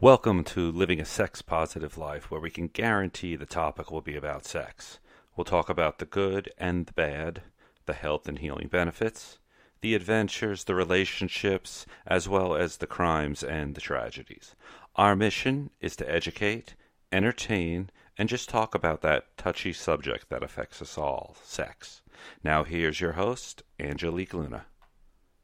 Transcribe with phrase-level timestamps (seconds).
[0.00, 4.14] Welcome to Living a Sex Positive Life, where we can guarantee the topic will be
[4.14, 5.00] about sex.
[5.34, 7.42] We'll talk about the good and the bad,
[7.84, 9.40] the health and healing benefits,
[9.80, 14.54] the adventures, the relationships, as well as the crimes and the tragedies.
[14.94, 16.76] Our mission is to educate,
[17.10, 22.02] entertain, and just talk about that touchy subject that affects us all sex.
[22.44, 24.66] Now, here's your host, Angelique Luna.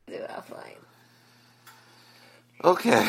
[0.07, 0.79] Do offline.
[2.62, 3.09] Okay.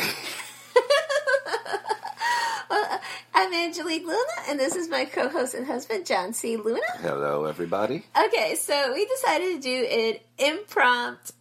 [3.38, 4.18] I'm Angelique Luna,
[4.48, 6.56] and this is my co-host and husband, John C.
[6.56, 6.80] Luna.
[7.00, 8.02] Hello, everybody.
[8.18, 11.34] Okay, so we decided to do an impromptu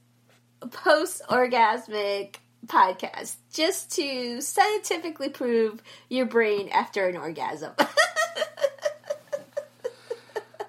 [0.72, 2.36] post-orgasmic
[2.68, 7.72] podcast just to scientifically prove your brain after an orgasm.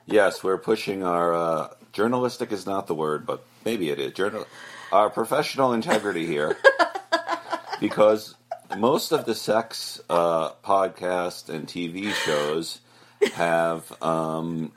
[0.08, 4.12] Yes, we're pushing our uh, journalistic is not the word, but maybe it is.
[4.12, 4.46] Journal
[4.92, 6.56] our professional integrity here,
[7.80, 8.36] because
[8.76, 12.80] most of the sex uh, podcast and TV shows
[13.34, 14.72] have um,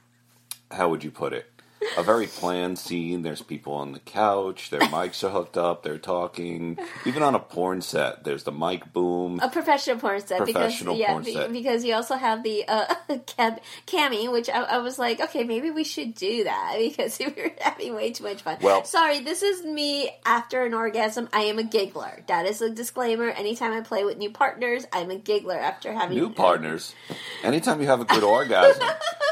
[0.72, 1.49] how would you put it?
[1.98, 3.22] A very planned scene.
[3.22, 4.70] There's people on the couch.
[4.70, 5.84] Their mics are hooked up.
[5.84, 6.78] They're talking.
[7.06, 9.40] Even on a porn set, there's the mic boom.
[9.42, 11.52] a professional porn set Professional because porn be- set.
[11.54, 12.94] because you also have the uh,
[13.26, 17.28] cam- cami, which I, I was like, okay, maybe we should do that because we
[17.28, 18.58] were having way too much fun.
[18.62, 21.30] Well- sorry, this is me after an orgasm.
[21.34, 22.24] I am a giggler.
[22.28, 23.30] That is a disclaimer.
[23.30, 26.94] Anytime I play with new partners, I'm a giggler after having New partners.
[27.44, 28.88] Anytime you have a good orgasm,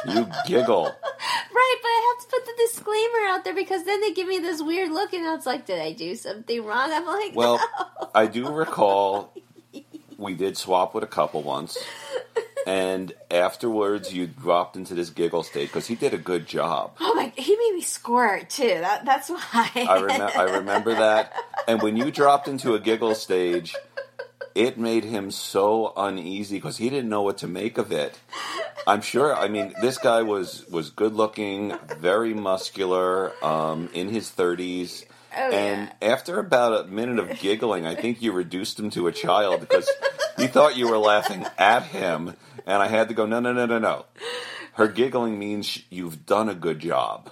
[0.08, 0.86] you giggle.
[0.86, 4.40] Right, but I have to put the disclaimer out there because then they give me
[4.40, 6.92] this weird look, and it's like, did I do something wrong?
[6.92, 8.10] I'm like, Well, no.
[8.14, 9.34] I do recall
[10.18, 11.78] we did swap with a couple once,
[12.66, 16.96] and afterwards you dropped into this giggle state because he did a good job.
[17.00, 17.32] Oh my!
[17.38, 18.68] He made me squirt too.
[18.68, 19.70] That that's why.
[19.76, 21.34] I, rem- I remember that.
[21.68, 23.76] And when you dropped into a giggle stage,
[24.58, 28.20] it made him so uneasy because he didn't know what to make of it.
[28.88, 29.36] I'm sure.
[29.36, 35.06] I mean, this guy was was good looking, very muscular, um, in his 30s.
[35.38, 39.12] Oh, and after about a minute of giggling, I think you reduced him to a
[39.12, 39.88] child because
[40.40, 42.34] you thought you were laughing at him,
[42.66, 44.06] and I had to go, no, no, no, no, no.
[44.74, 47.30] Her giggling means you've done a good job.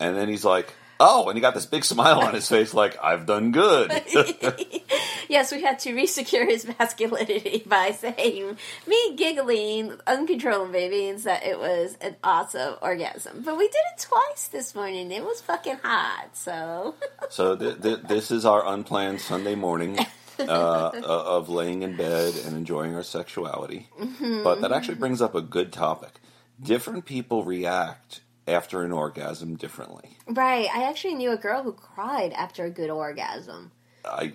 [0.00, 2.96] And then he's like, oh, and he got this big smile on his face, like,
[3.02, 3.90] I've done good.
[5.28, 11.58] yes, we had to resecure his masculinity by saying me giggling uncontrollably means that it
[11.58, 13.42] was an awesome orgasm.
[13.44, 15.10] But we did it twice this morning.
[15.10, 16.28] It was fucking hot.
[16.34, 16.94] So
[17.30, 19.98] so th- th- this is our unplanned Sunday morning.
[20.38, 23.88] Uh, of laying in bed and enjoying our sexuality.
[24.20, 26.20] But that actually brings up a good topic.
[26.62, 30.16] Different people react after an orgasm differently.
[30.26, 33.72] right, I actually knew a girl who cried after a good orgasm.
[34.04, 34.34] I,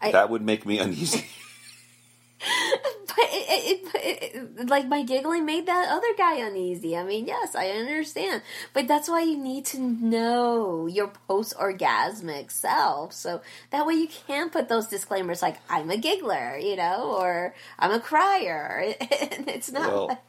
[0.00, 1.26] I- that would make me uneasy.
[3.16, 6.94] But it, it, it, like my giggling made that other guy uneasy.
[6.94, 8.42] I mean, yes, I understand,
[8.74, 13.40] but that's why you need to know your post-orgasmic self, so
[13.70, 17.90] that way you can put those disclaimers like "I'm a giggler," you know, or "I'm
[17.92, 19.88] a crier." It's not.
[19.90, 20.22] Well,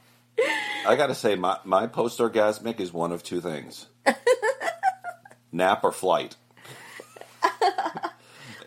[0.86, 3.88] I got to say, my, my post orgasmic is one of two things
[5.52, 6.36] nap or flight.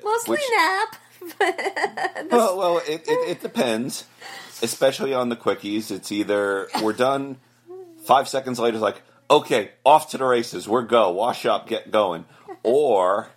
[0.04, 0.97] mostly which- nap.
[2.30, 4.04] Well, well, it, it, it depends,
[4.62, 5.91] especially on the quickies.
[5.91, 7.36] It's either we're done,
[8.04, 11.91] five seconds later, it's like, okay, off to the races, we're go, wash up, get
[11.91, 12.25] going.
[12.62, 13.28] Or,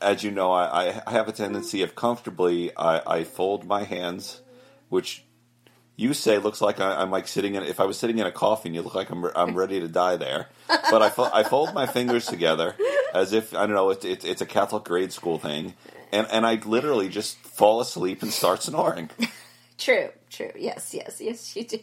[0.00, 3.82] as you know, I, I- I have a tendency of comfortably, I, I fold my
[3.84, 4.40] hands,
[4.88, 5.22] which
[5.96, 8.32] you say looks like I, I'm like sitting in, if I was sitting in a
[8.32, 10.48] coffin, you look like I'm, I'm ready to die there.
[10.68, 12.76] But I, fo- I fold my fingers together
[13.14, 15.74] as if, I don't know, it's, it's, it's a Catholic grade school thing.
[16.12, 19.10] And, and I literally just fall asleep and start snoring.
[19.78, 20.52] True, true.
[20.56, 21.80] Yes, yes, yes, you do.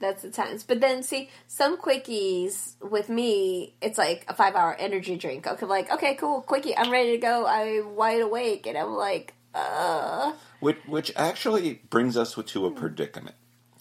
[0.00, 0.64] That's the times.
[0.64, 5.46] But then, see, some quickies with me, it's like a five hour energy drink.
[5.46, 7.46] Okay, like, okay, cool, quickie, I'm ready to go.
[7.46, 8.66] I'm wide awake.
[8.66, 13.36] And I'm like, uh, Which, which actually brings us to a predicament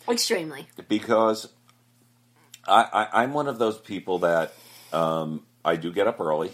[0.08, 0.68] extremely.
[0.88, 1.50] because
[2.68, 4.54] I, I, I'm one of those people that
[4.94, 6.52] um, I do get up early,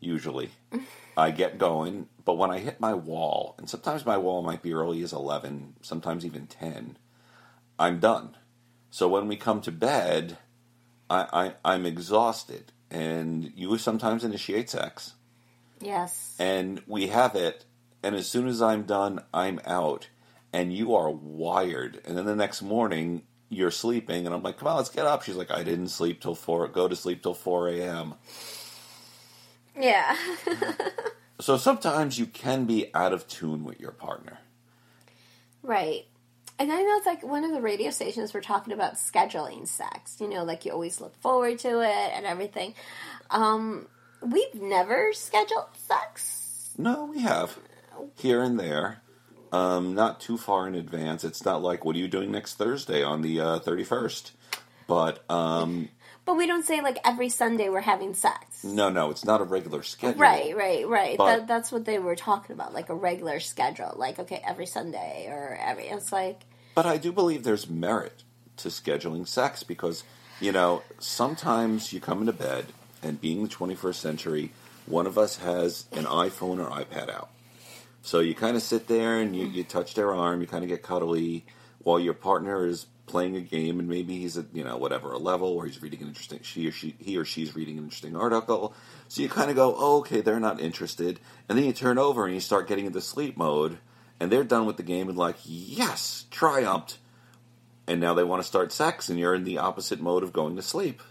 [0.00, 0.50] usually.
[1.16, 4.72] I get going, but when I hit my wall, and sometimes my wall might be
[4.72, 6.96] early as 11, sometimes even 10,
[7.78, 8.36] I'm done.
[8.90, 10.38] So when we come to bed,
[11.10, 15.14] I, I, I'm exhausted, and you sometimes initiate sex.
[15.80, 16.34] Yes.
[16.40, 17.64] and we have it
[18.02, 20.08] and as soon as i'm done i'm out
[20.52, 24.68] and you are wired and then the next morning you're sleeping and i'm like come
[24.68, 27.34] on let's get up she's like i didn't sleep till 4 go to sleep till
[27.34, 28.14] 4 a.m
[29.76, 30.16] Yeah.
[31.40, 34.38] so sometimes you can be out of tune with your partner
[35.62, 36.06] Right.
[36.58, 40.16] And I know it's like one of the radio stations were talking about scheduling sex.
[40.20, 42.74] You know, like you always look forward to it and everything.
[43.30, 43.86] Um,
[44.22, 46.70] we've never scheduled sex.
[46.76, 47.58] No, we have
[48.16, 49.02] here and there.
[49.50, 51.24] Um, not too far in advance.
[51.24, 54.32] It's not like, what are you doing next Thursday on the uh, 31st?
[54.86, 55.88] But um,
[56.26, 58.62] But we don't say like every Sunday we're having sex.
[58.64, 60.20] no, no, it's not a regular schedule.
[60.20, 61.16] Right, right, right.
[61.18, 63.94] That, that's what they were talking about, like a regular schedule.
[63.96, 65.88] Like, okay, every Sunday or every.
[65.88, 66.42] It's like,
[66.74, 68.24] But I do believe there's merit
[68.58, 70.04] to scheduling sex because,
[70.40, 72.66] you know, sometimes you come into bed
[73.02, 74.52] and being the 21st century,
[74.86, 77.30] one of us has an iPhone or iPad out.
[78.02, 80.68] So you kind of sit there and you, you touch their arm, you kind of
[80.68, 81.44] get cuddly
[81.80, 85.18] while your partner is playing a game and maybe he's at, you know, whatever, a
[85.18, 88.16] level or he's reading an interesting, she or she, he or she's reading an interesting
[88.16, 88.74] article.
[89.08, 91.18] So you kind of go, oh, okay, they're not interested.
[91.48, 93.78] And then you turn over and you start getting into sleep mode
[94.20, 96.98] and they're done with the game and like, yes, triumphed.
[97.86, 100.56] And now they want to start sex and you're in the opposite mode of going
[100.56, 101.02] to sleep.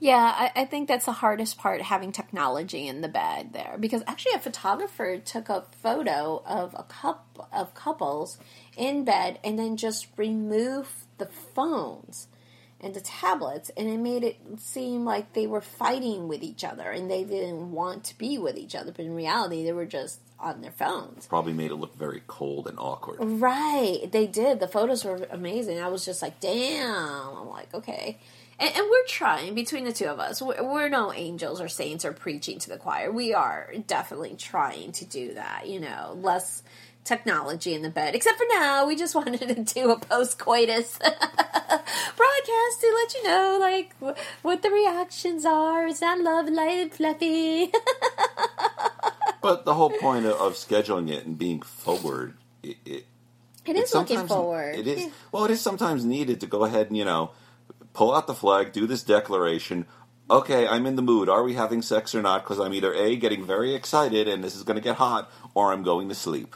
[0.00, 4.02] Yeah, I, I think that's the hardest part having technology in the bed there because
[4.06, 8.38] actually a photographer took a photo of a couple of couples
[8.78, 10.88] in bed and then just removed
[11.18, 12.28] the phones
[12.80, 16.90] and the tablets and it made it seem like they were fighting with each other
[16.90, 20.20] and they didn't want to be with each other but in reality they were just
[20.40, 21.26] on their phones.
[21.26, 23.18] Probably made it look very cold and awkward.
[23.20, 24.60] Right, they did.
[24.60, 25.78] The photos were amazing.
[25.80, 27.36] I was just like, damn.
[27.36, 28.18] I'm like, okay.
[28.60, 30.40] And, and we're trying between the two of us.
[30.40, 33.10] We're, we're no angels or saints or preaching to the choir.
[33.10, 35.66] We are definitely trying to do that.
[35.66, 36.62] You know, less
[37.02, 38.14] technology in the bed.
[38.14, 43.24] Except for now, we just wanted to do a post coitus broadcast to let you
[43.24, 45.86] know, like, wh- what the reactions are.
[45.86, 47.72] It's not love, light, and fluffy.
[49.42, 53.06] But the whole point of, of scheduling it and being forward, it, it,
[53.64, 54.74] it it's looking forward.
[54.74, 57.30] It is well, it is sometimes needed to go ahead and you know
[57.92, 59.86] pull out the flag, do this declaration.
[60.30, 61.28] Okay, I'm in the mood.
[61.28, 62.44] Are we having sex or not?
[62.44, 65.72] Because I'm either a getting very excited and this is going to get hot, or
[65.72, 66.54] I'm going to sleep.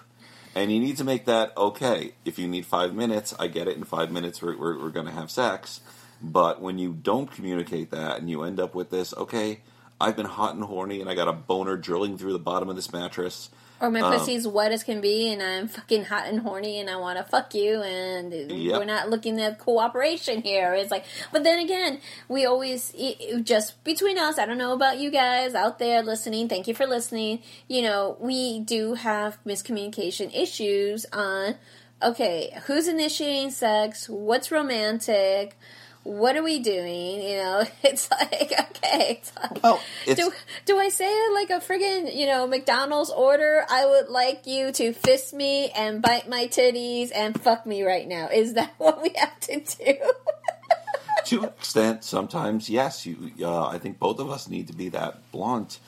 [0.54, 2.12] And you need to make that okay.
[2.24, 3.76] If you need five minutes, I get it.
[3.76, 5.80] In five minutes, we're, we're, we're going to have sex.
[6.22, 9.60] But when you don't communicate that and you end up with this, okay,
[10.00, 12.76] I've been hot and horny and I got a boner drilling through the bottom of
[12.76, 13.50] this mattress.
[13.80, 16.88] Or my Um, pussy's wet as can be, and I'm fucking hot and horny, and
[16.88, 18.78] I want to fuck you, and Yep.
[18.78, 20.72] we're not looking at cooperation here.
[20.74, 24.38] It's like, but then again, we always it- it- just between us.
[24.38, 26.48] I don't know about you guys out there listening.
[26.48, 27.42] Thank you for listening.
[27.68, 31.56] You know, we do have miscommunication issues on.
[32.02, 34.08] Okay, who's initiating sex?
[34.08, 35.56] What's romantic?
[36.04, 37.22] What are we doing?
[37.22, 39.20] You know, it's like okay.
[39.20, 40.32] It's like, Well, it's, do
[40.66, 43.64] do I say like a friggin' you know McDonald's order?
[43.68, 48.06] I would like you to fist me and bite my titties and fuck me right
[48.06, 48.28] now.
[48.28, 49.94] Is that what we have to do?
[51.24, 53.06] to an extent, sometimes yes.
[53.06, 55.78] You, uh, I think both of us need to be that blunt.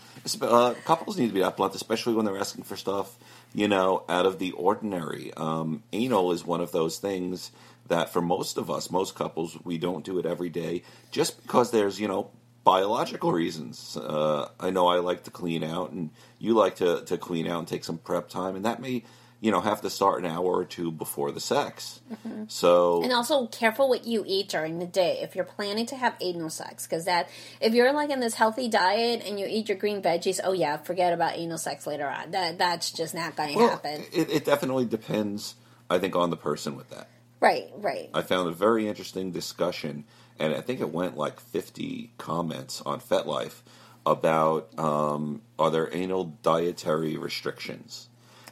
[0.40, 3.16] Uh, couples need to be that blunt, especially when they're asking for stuff,
[3.54, 5.32] you know, out of the ordinary.
[5.36, 7.52] Um, anal is one of those things
[7.88, 11.70] that, for most of us, most couples, we don't do it every day, just because
[11.70, 12.30] there's, you know,
[12.64, 13.96] biological reasons.
[13.96, 17.60] Uh, I know I like to clean out, and you like to to clean out
[17.60, 19.04] and take some prep time, and that may.
[19.38, 22.00] You know, have to start an hour or two before the sex.
[22.48, 26.16] So and also careful what you eat during the day if you're planning to have
[26.22, 27.28] anal sex because that
[27.60, 30.78] if you're like in this healthy diet and you eat your green veggies, oh yeah,
[30.78, 32.30] forget about anal sex later on.
[32.30, 34.04] That that's just not going to Well, happen.
[34.10, 35.54] It, it definitely depends,
[35.90, 37.08] I think, on the person with that.
[37.40, 38.10] Right, right.
[38.14, 40.04] I found a very interesting discussion,
[40.38, 43.62] and I think it went like 50 comments on FetLife
[44.06, 48.08] about um, are there anal dietary restrictions?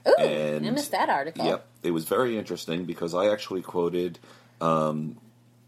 [0.07, 1.47] Ooh, and I missed that article.
[1.47, 4.19] Yep, it was very interesting because I actually quoted
[4.61, 5.17] um,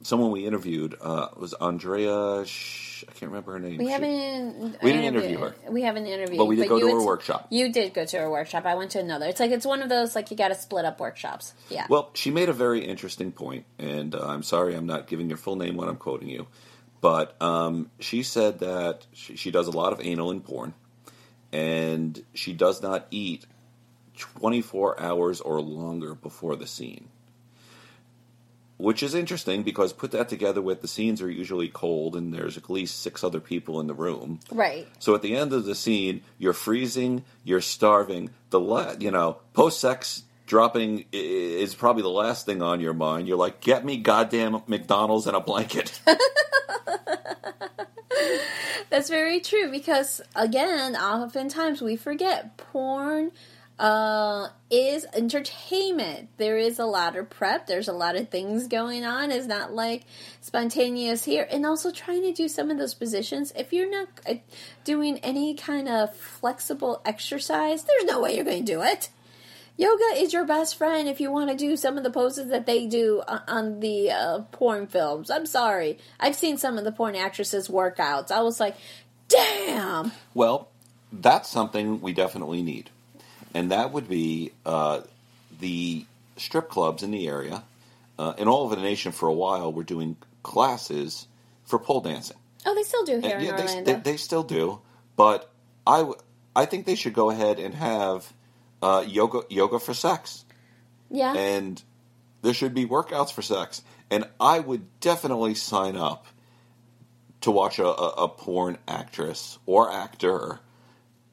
[0.06, 0.94] someone we interviewed.
[1.00, 2.44] Uh, was Andrea.
[2.46, 3.78] Sh- I can't remember her name.
[3.78, 4.82] We She- haven't.
[4.82, 5.54] We didn't interview her.
[5.68, 6.38] We haven't interviewed.
[6.38, 7.48] But we did go to her workshop.
[7.50, 8.64] You did go to her workshop.
[8.64, 9.26] I went to another.
[9.26, 11.52] It's like it's one of those like you got to split up workshops.
[11.68, 11.86] Yeah.
[11.90, 15.38] Well, she made a very interesting point, and uh, I'm sorry I'm not giving your
[15.38, 16.46] full name when I'm quoting you,
[17.00, 20.72] but um, she said that she, she does a lot of anal in porn,
[21.52, 23.44] and she does not eat
[24.16, 27.08] 24 hours or longer before the scene.
[28.78, 32.58] Which is interesting because put that together with the scenes are usually cold and there's
[32.58, 34.40] at least six other people in the room.
[34.50, 34.86] right.
[34.98, 38.30] So at the end of the scene, you're freezing, you're starving.
[38.50, 43.26] The la- you know post sex dropping is probably the last thing on your mind.
[43.28, 45.98] You're like, get me goddamn McDonald's and a blanket.
[48.90, 53.32] That's very true because again, oftentimes we forget porn
[53.78, 56.30] uh, is entertainment.
[56.38, 57.66] There is a lot of prep.
[57.66, 59.30] There's a lot of things going on.
[59.30, 60.02] It's not like
[60.40, 61.46] spontaneous here.
[61.50, 63.52] And also trying to do some of those positions.
[63.54, 64.34] If you're not uh,
[64.84, 69.10] doing any kind of flexible exercise, there's no way you're going to do it.
[69.78, 72.64] Yoga is your best friend if you want to do some of the poses that
[72.64, 75.30] they do on the uh, porn films.
[75.30, 75.98] I'm sorry.
[76.18, 78.30] I've seen some of the porn actresses' workouts.
[78.30, 78.74] I was like,
[79.28, 80.12] damn.
[80.32, 80.70] Well,
[81.12, 82.88] that's something we definitely need.
[83.56, 85.00] And that would be uh,
[85.60, 86.04] the
[86.36, 87.62] strip clubs in the area.
[88.18, 91.26] Uh, in all over the nation for a while, we're doing classes
[91.64, 92.36] for pole dancing.
[92.66, 93.92] Oh, they still do here And, in yeah, they, Orlando.
[93.94, 94.80] they, they still do.
[95.16, 95.50] But
[95.86, 96.18] I, w-
[96.54, 98.30] I think they should go ahead and have
[98.82, 100.44] uh, yoga yoga for sex.
[101.10, 101.32] yeah.
[101.34, 101.82] and
[102.42, 103.82] there should be workouts for sex.
[104.10, 106.26] And I would definitely sign up
[107.40, 110.60] to watch a, a, a porn actress or actor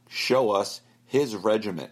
[0.10, 1.89] show us his regimen.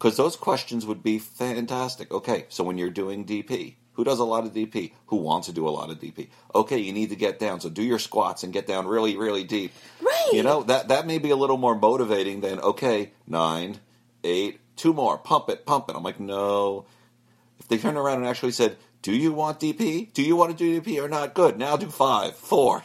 [0.00, 2.10] Because those questions would be fantastic.
[2.10, 4.92] Okay, so when you're doing DP, who does a lot of DP?
[5.08, 6.28] Who wants to do a lot of DP?
[6.54, 7.60] Okay, you need to get down.
[7.60, 9.74] So do your squats and get down really, really deep.
[10.00, 10.30] Right.
[10.32, 13.78] You know, that, that may be a little more motivating than, okay, nine,
[14.24, 15.96] eight, two more, pump it, pump it.
[15.96, 16.86] I'm like, no.
[17.58, 20.14] If they turned around and actually said, do you want DP?
[20.14, 21.34] Do you want to do DP or not?
[21.34, 21.58] Good.
[21.58, 22.82] Now do five, four.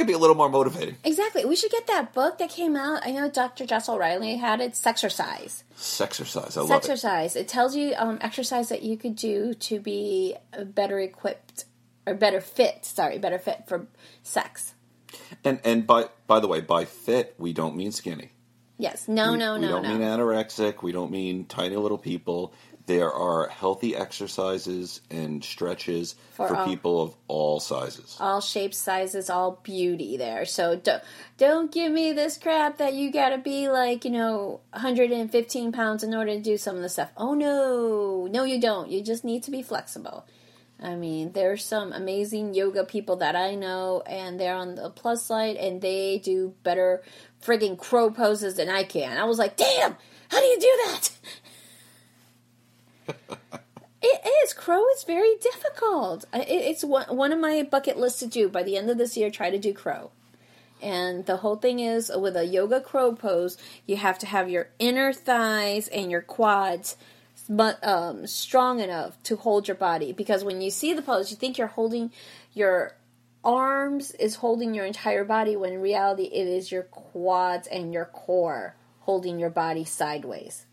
[0.00, 0.96] Could be a little more motivating.
[1.04, 1.44] Exactly.
[1.44, 3.06] We should get that book that came out.
[3.06, 3.66] I know Dr.
[3.66, 5.62] Jess O'Reilly had it, Sexercise.
[5.76, 6.56] Sexercise.
[6.56, 6.88] I love it.
[6.88, 7.36] Sexercise.
[7.36, 11.66] It tells you um, exercise that you could do to be better equipped
[12.06, 12.86] or better fit.
[12.86, 13.88] Sorry, better fit for
[14.22, 14.72] sex.
[15.44, 18.30] And and by by the way, by fit we don't mean skinny.
[18.78, 19.06] Yes.
[19.06, 19.32] No.
[19.32, 19.54] we, no.
[19.54, 19.68] we no.
[19.68, 19.88] don't no.
[19.90, 20.82] mean anorexic.
[20.82, 22.54] We don't mean tiny little people.
[22.86, 28.16] There are healthy exercises and stretches For for, all- people of all sizes.
[28.18, 30.44] all shapes, sizes, all beauty there.
[30.44, 31.02] So don't
[31.36, 36.02] don't give me this crap that you got to be like you know 115 pounds
[36.02, 37.10] in order to do some of the stuff.
[37.16, 38.90] Oh no, no, you don't.
[38.90, 40.26] You just need to be flexible.
[40.82, 45.22] I mean, there's some amazing yoga people that I know, and they're on the plus
[45.26, 47.02] side, and they do better
[47.44, 49.18] frigging crow poses than I can.
[49.18, 49.96] I was like, damn,
[50.30, 51.10] how do you do that?
[54.02, 54.54] It is.
[54.54, 56.24] Crow is very difficult.
[56.32, 58.48] It's one, of my bucket lists to do.
[58.48, 60.10] By the end of this year, try to do crow.
[60.80, 64.70] And the whole thing is with a yoga crow pose, you have to have your
[64.78, 66.96] inner thighs and your quads
[67.50, 70.12] but um, strong enough to hold your body.
[70.12, 72.12] Because when you see the pose, you think you're holding
[72.54, 72.94] your
[73.42, 78.04] arms is holding your entire body when in reality it is your quads and your
[78.04, 80.66] core holding your body sideways.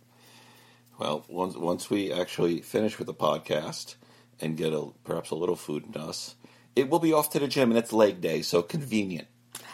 [0.98, 3.96] Well, once once we actually finish with the podcast
[4.42, 6.36] and get a perhaps a little food in us,
[6.76, 9.28] it will be off to the gym, and it's leg day, so convenient.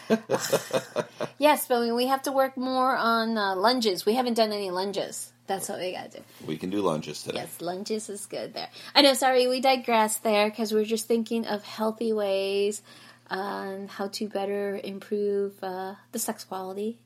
[1.40, 4.06] Yes, but we- we have to work more on uh, lunges.
[4.06, 5.32] We haven't done any lunges.
[5.48, 6.24] That's what we got to do.
[6.48, 7.40] We can do lunges today.
[7.40, 8.70] Yes, lunges is good there.
[8.96, 12.82] I know, sorry, we digress there because we're just thinking of healthy ways
[13.30, 17.00] on how to better improve uh, the sex quality.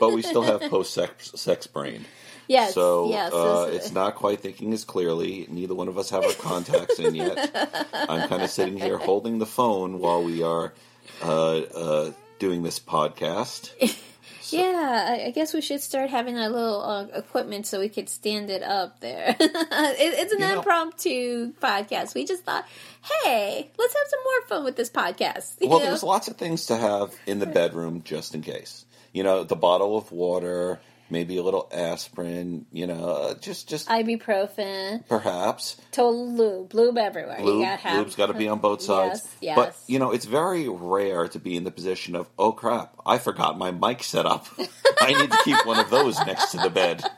[0.00, 2.04] But we still have post sex sex brain.
[2.48, 3.32] Yes, So yes.
[3.32, 5.46] uh, this- it's not quite thinking as clearly.
[5.48, 7.86] Neither one of us have our contacts in yet.
[7.94, 10.74] I'm kind of sitting here holding the phone while we are
[11.22, 13.70] uh, uh, doing this podcast.
[14.52, 18.08] yeah, I, I guess we should start having a little uh, equipment so we could
[18.08, 19.36] stand it up there.
[19.38, 19.50] it,
[19.98, 22.14] it's an You know- impromptu podcast.
[22.14, 22.66] We just thought,
[23.24, 25.54] hey, let's have some more fun with this podcast.
[25.60, 25.86] Well, know?
[25.86, 28.84] there's lots of things to have in the bedroom just in case.
[29.12, 32.64] You know, the bottle of water, maybe a little aspirin.
[32.72, 35.76] You know, just just Ibuprofen, perhaps.
[35.90, 37.38] total lube, lube everywhere.
[37.38, 39.20] you Lube, got to have lube's got to be on both sides.
[39.24, 39.56] Yes, yes.
[39.56, 43.18] But you know, it's very rare to be in the position of, oh crap, I
[43.18, 44.46] forgot my mic set up.
[45.00, 47.02] I need to keep one of those next to the bed.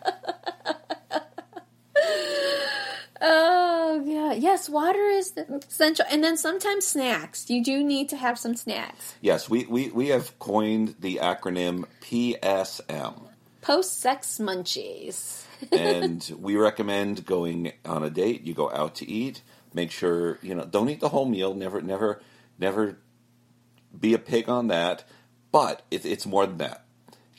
[3.27, 3.64] Oh
[3.95, 7.49] Oh, god, yes, water is essential, and then sometimes snacks.
[7.49, 9.15] You do need to have some snacks.
[9.21, 13.29] Yes, we, we, we have coined the acronym PSM.
[13.61, 15.45] Post sex munchies.
[15.73, 18.43] and we recommend going on a date.
[18.43, 19.43] You go out to eat.
[19.73, 20.65] Make sure you know.
[20.65, 21.55] Don't eat the whole meal.
[21.55, 22.21] Never, never,
[22.59, 22.99] never
[23.97, 25.05] be a pig on that.
[25.53, 26.85] But it, it's more than that.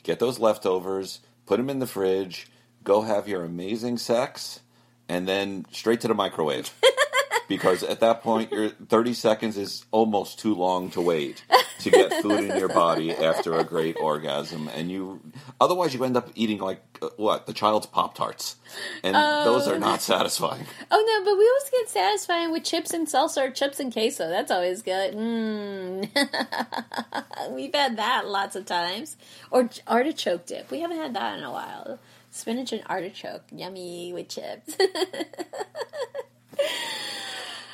[0.04, 1.20] Get those leftovers.
[1.44, 2.48] Put them in the fridge.
[2.82, 4.60] Go have your amazing sex,
[5.08, 6.72] and then straight to the microwave.
[7.48, 11.44] because at that point, your thirty seconds is almost too long to wait
[11.80, 15.20] to get food in your body after a great orgasm, and you
[15.60, 18.56] otherwise you end up eating like uh, what the child's pop tarts,
[19.02, 20.66] and those are not satisfying.
[20.90, 24.28] Oh no, but we always get satisfying with chips and salsa or chips and queso.
[24.28, 25.14] That's always good.
[25.14, 26.08] Mm.
[27.54, 29.16] We've had that lots of times.
[29.50, 30.70] Or artichoke dip.
[30.70, 31.98] We haven't had that in a while.
[32.36, 34.76] Spinach and artichoke, yummy with chips.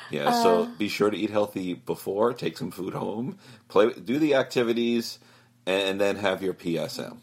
[0.09, 4.35] Yeah, so be sure to eat healthy before, take some food home, play, do the
[4.35, 5.17] activities,
[5.65, 7.17] and then have your PSM.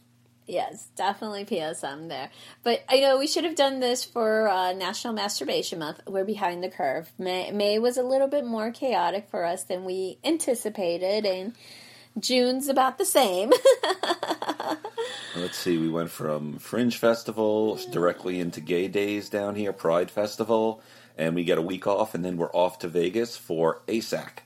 [0.48, 2.30] yes, definitely PSM there.
[2.64, 6.00] But I know we should have done this for uh, National Masturbation Month.
[6.08, 7.12] We're behind the curve.
[7.16, 11.54] May, May was a little bit more chaotic for us than we anticipated, and
[12.18, 13.52] June's about the same.
[15.36, 20.82] Let's see, we went from Fringe Festival directly into Gay Days down here, Pride Festival,
[21.16, 24.38] and we get a week off, and then we're off to Vegas for AASECT.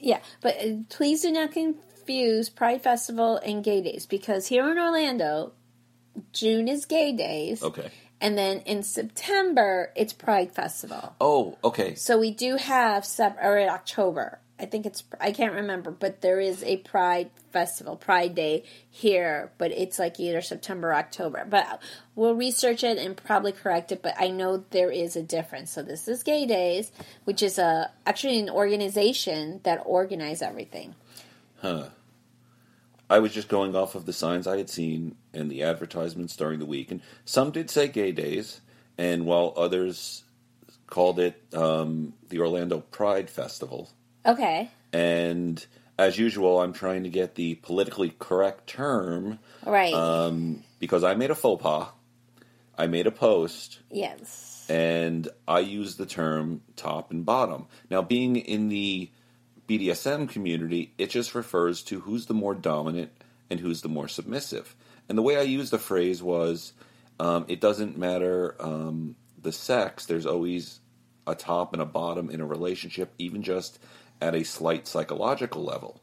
[0.00, 4.78] Yeah, but uh, please do not confuse Pride Festival and Gay Days because here in
[4.78, 5.52] Orlando,
[6.32, 7.88] June is Gay Days, Okay.
[8.20, 11.14] and then in September it's Pride Festival.
[11.20, 11.94] Oh, okay.
[11.94, 14.40] So we do have sep- or in October.
[14.62, 19.50] I think it's I can't remember, but there is a Pride Festival, Pride Day here,
[19.58, 21.44] but it's like either September or October.
[21.44, 21.82] But
[22.14, 24.02] we'll research it and probably correct it.
[24.02, 25.72] But I know there is a difference.
[25.72, 26.92] So this is Gay Days,
[27.24, 30.94] which is a actually an organization that organize everything.
[31.60, 31.88] Huh.
[33.10, 36.60] I was just going off of the signs I had seen and the advertisements during
[36.60, 38.60] the week, and some did say Gay Days,
[38.96, 40.22] and while others
[40.86, 43.90] called it um, the Orlando Pride Festival.
[44.26, 44.70] Okay.
[44.92, 45.64] And
[45.98, 49.92] as usual, I'm trying to get the politically correct term Right.
[49.94, 51.88] um, because I made a faux pas.
[52.76, 54.66] I made a post yes.
[54.68, 57.66] and I used the term top and bottom.
[57.90, 59.10] Now, being in the
[59.68, 63.10] BDSM community, it just refers to who's the more dominant
[63.50, 64.74] and who's the more submissive.
[65.08, 66.72] And the way I used the phrase was
[67.20, 70.80] um, it doesn't matter um, the sex, there's always
[71.26, 73.78] a top and a bottom in a relationship, even just
[74.22, 76.00] at a slight psychological level.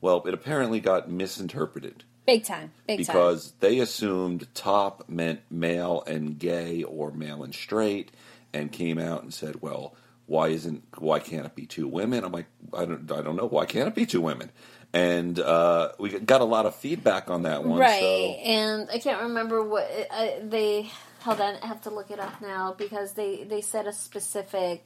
[0.00, 2.72] Well, it apparently got misinterpreted Big time.
[2.86, 3.06] Big time.
[3.06, 8.10] because they assumed top meant male and gay or male and straight
[8.52, 9.94] and came out and said well
[10.26, 13.46] why isn't why can't it be two women i'm like i don't i don't know
[13.46, 14.50] why can't it be two women
[14.94, 18.98] and uh, we got a lot of feedback on that one Right, so and I
[18.98, 20.88] can't remember what uh, they.
[21.22, 24.84] Hold on, I have to look it up now because they they said a specific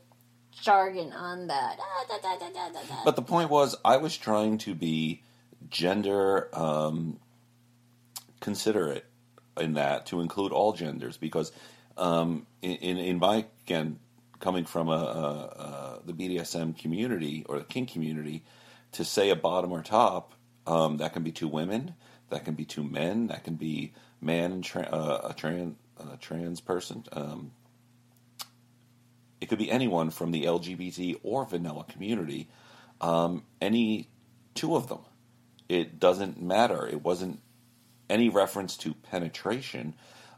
[0.62, 1.78] jargon on that.
[1.80, 5.22] Ah, but the point was i was trying to be
[5.68, 7.18] gender um,
[8.40, 9.04] considerate
[9.58, 11.52] in that to include all genders because
[11.96, 13.98] um, in, in in my again
[14.40, 18.44] coming from a, a, a the BDSM community or the kink community
[18.92, 20.32] to say a bottom or top
[20.66, 21.94] um, that can be two women
[22.30, 25.76] that can be two men that can be man and tra- uh, a trans
[26.12, 27.50] a trans person um,
[29.40, 32.48] it could be anyone from the LGBT or vanilla community
[33.00, 34.08] um, any
[34.54, 35.00] two of them
[35.68, 37.40] it doesn't matter it wasn't
[38.10, 39.94] any reference to penetration.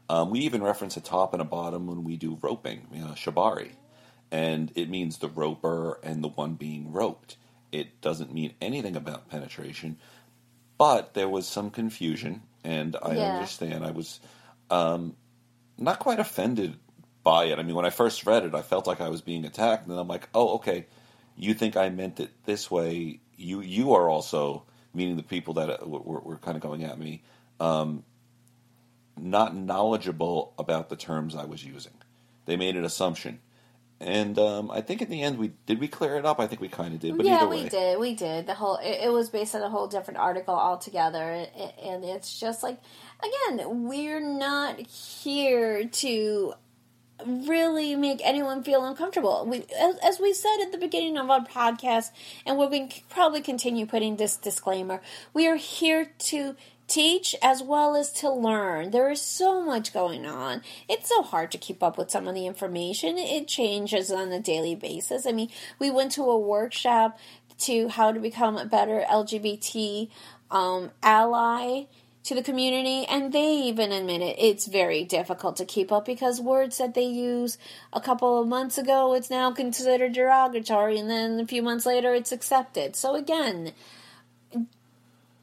[0.09, 3.11] Um, we even reference a top and a bottom when we do roping, you know,
[3.11, 3.71] shibari,
[4.31, 7.37] and it means the roper and the one being roped.
[7.71, 9.97] It doesn't mean anything about penetration,
[10.77, 13.21] but there was some confusion, and I Yeah.
[13.21, 13.85] understand.
[13.85, 14.19] I was
[14.71, 15.15] um,
[15.77, 16.75] not quite offended
[17.23, 17.59] by it.
[17.59, 19.91] I mean, when I first read it, I felt like I was being attacked, and
[19.91, 20.87] then I'm like, oh, okay,
[21.35, 23.19] you think I meant it this way?
[23.37, 26.99] You you are also meaning the people that uh, were, were kind of going at
[26.99, 27.23] me
[27.61, 28.03] um,
[29.17, 31.93] not knowledgeable about the terms I was using.
[32.45, 33.39] They made an assumption,
[33.99, 36.39] and um, I think in the end we did we clear it up.
[36.39, 37.99] I think we kind of did, but yeah, we did.
[37.99, 38.47] We did.
[38.47, 42.39] The whole it, it was based on a whole different article altogether, and, and it's
[42.39, 42.79] just like
[43.19, 46.53] again, we're not here to
[47.25, 49.45] really make anyone feel uncomfortable.
[49.47, 52.11] We, as, as we said at the beginning of our podcast,
[52.45, 55.01] and we'll be, probably continue putting this disclaimer,
[55.33, 56.55] we are here to
[56.87, 58.91] teach as well as to learn.
[58.91, 60.61] There is so much going on.
[60.89, 63.17] It's so hard to keep up with some of the information.
[63.17, 65.25] It changes on a daily basis.
[65.25, 67.17] I mean, we went to a workshop
[67.59, 70.09] to how to become a better LGBT
[70.49, 71.85] um, ally
[72.23, 74.35] to the community, and they even admit it.
[74.37, 77.57] It's very difficult to keep up because words that they use
[77.91, 82.13] a couple of months ago, it's now considered derogatory, and then a few months later,
[82.13, 82.95] it's accepted.
[82.95, 83.73] So again,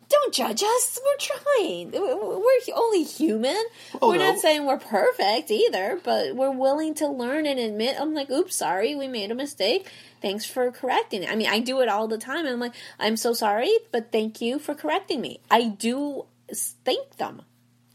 [0.09, 0.99] don't judge us.
[1.05, 1.91] We're trying.
[1.91, 3.63] We're only human.
[4.01, 4.31] Oh, we're no.
[4.31, 7.97] not saying we're perfect either, but we're willing to learn and admit.
[8.01, 9.91] I'm like, oops, sorry, we made a mistake.
[10.23, 11.31] Thanks for correcting it.
[11.31, 12.47] I mean, I do it all the time.
[12.47, 15.41] I'm like, I'm so sorry, but thank you for correcting me.
[15.51, 17.43] I do thank them.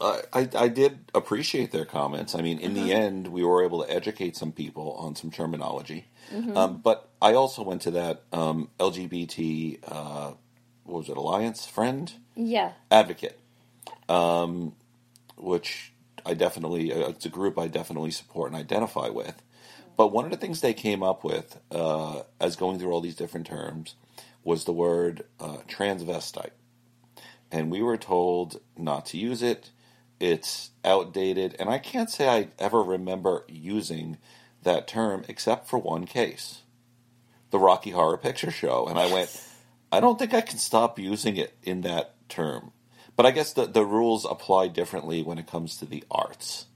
[0.00, 2.34] I, I, I did appreciate their comments.
[2.34, 2.84] I mean, in Uh-huh.
[2.86, 6.06] the end, we were able to educate some people on some terminology.
[6.32, 6.56] Mm-hmm.
[6.56, 10.32] Um, but I also went to that um, LGBT, uh,
[10.84, 12.72] what was it, Alliance Friend Yeah.
[12.90, 13.38] Advocate,
[14.08, 14.74] um,
[15.36, 15.92] which
[16.26, 19.40] I definitely uh, it's a group I definitely support and identify with.
[19.96, 23.14] But one of the things they came up with uh, as going through all these
[23.16, 23.94] different terms
[24.42, 26.50] was the word uh, transvestite,
[27.50, 29.70] and we were told not to use it.
[30.20, 34.18] It's outdated, and I can't say I ever remember using
[34.62, 36.62] that term except for one case,
[37.50, 39.36] the Rocky Horror Picture Show, and I went,
[39.90, 42.72] I don't think I can stop using it in that term.
[43.16, 46.66] But I guess the, the rules apply differently when it comes to the arts.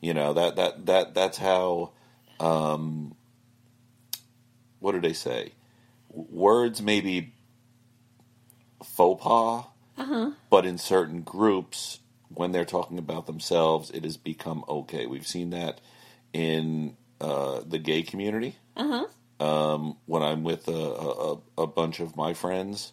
[0.00, 1.92] You know that that that that's how.
[2.40, 3.14] Um,
[4.80, 5.52] what do they say?
[6.08, 7.32] Words may be
[8.82, 9.64] faux pas,
[9.98, 10.30] Uh-huh.
[10.50, 15.06] but in certain groups, when they're talking about themselves, it has become okay.
[15.06, 15.80] We've seen that
[16.32, 18.56] in uh, the gay community.
[18.76, 19.06] Uh-huh.
[19.40, 22.92] Um, when I'm with a, a, a bunch of my friends,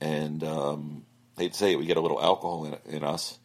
[0.00, 1.04] and um,
[1.36, 3.38] they'd say it, we get a little alcohol in, in us.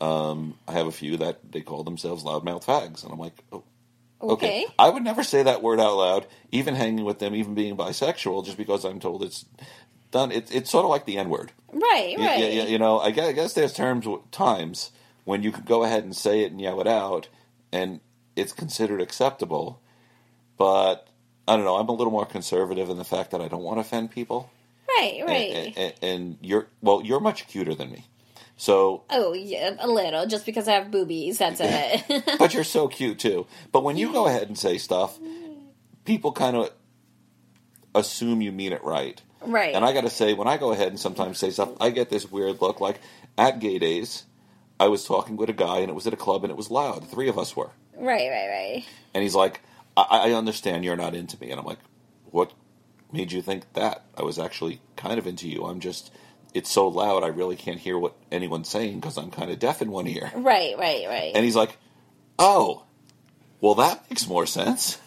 [0.00, 3.64] Um, I have a few that they call themselves loudmouth fags, and I'm like, oh,
[4.22, 4.66] Okay.
[4.78, 8.44] I would never say that word out loud, even hanging with them, even being bisexual,
[8.44, 9.46] just because I'm told it's
[10.10, 10.32] done.
[10.32, 11.52] It, it's sort of like the N word.
[11.72, 12.40] Right, Y- right.
[12.40, 14.90] y- y- you know, I guess, I guess there's terms times
[15.24, 17.28] when you can go ahead and say it and yell it out,
[17.72, 18.00] and
[18.36, 19.80] it's considered acceptable.
[20.56, 21.06] But
[21.46, 21.76] I don't know.
[21.76, 24.50] I'm a little more conservative in the fact that I don't want to offend people.
[24.98, 25.50] right, right.
[25.52, 28.04] And, and, and you're well, you're much cuter than me.
[28.56, 30.26] So, oh, yeah, a little.
[30.26, 32.24] Just because I have boobies, that's it.
[32.38, 33.46] but you're so cute too.
[33.72, 35.18] But when you go ahead and say stuff,
[36.04, 36.70] people kind of
[37.94, 39.22] assume you mean it right.
[39.46, 39.74] Right.
[39.74, 42.10] And I got to say, when I go ahead and sometimes say stuff, I get
[42.10, 42.80] this weird look.
[42.80, 43.00] Like
[43.38, 44.24] at gay days,
[44.78, 46.70] I was talking with a guy, and it was at a club, and it was
[46.70, 47.08] loud.
[47.08, 48.84] Three of us were, right, right, right.
[49.14, 49.60] and he's like,
[49.96, 51.80] I, "I understand you're not into me," and I'm like,
[52.30, 52.52] "What
[53.12, 54.04] made you think that?
[54.16, 55.64] I was actually kind of into you.
[55.64, 56.12] I'm just."
[56.52, 59.80] It's so loud, I really can't hear what anyone's saying because I'm kind of deaf
[59.82, 60.32] in one ear.
[60.34, 61.30] Right, right, right.
[61.32, 61.76] And he's like,
[62.40, 62.82] "Oh,
[63.60, 64.98] well, that makes more sense."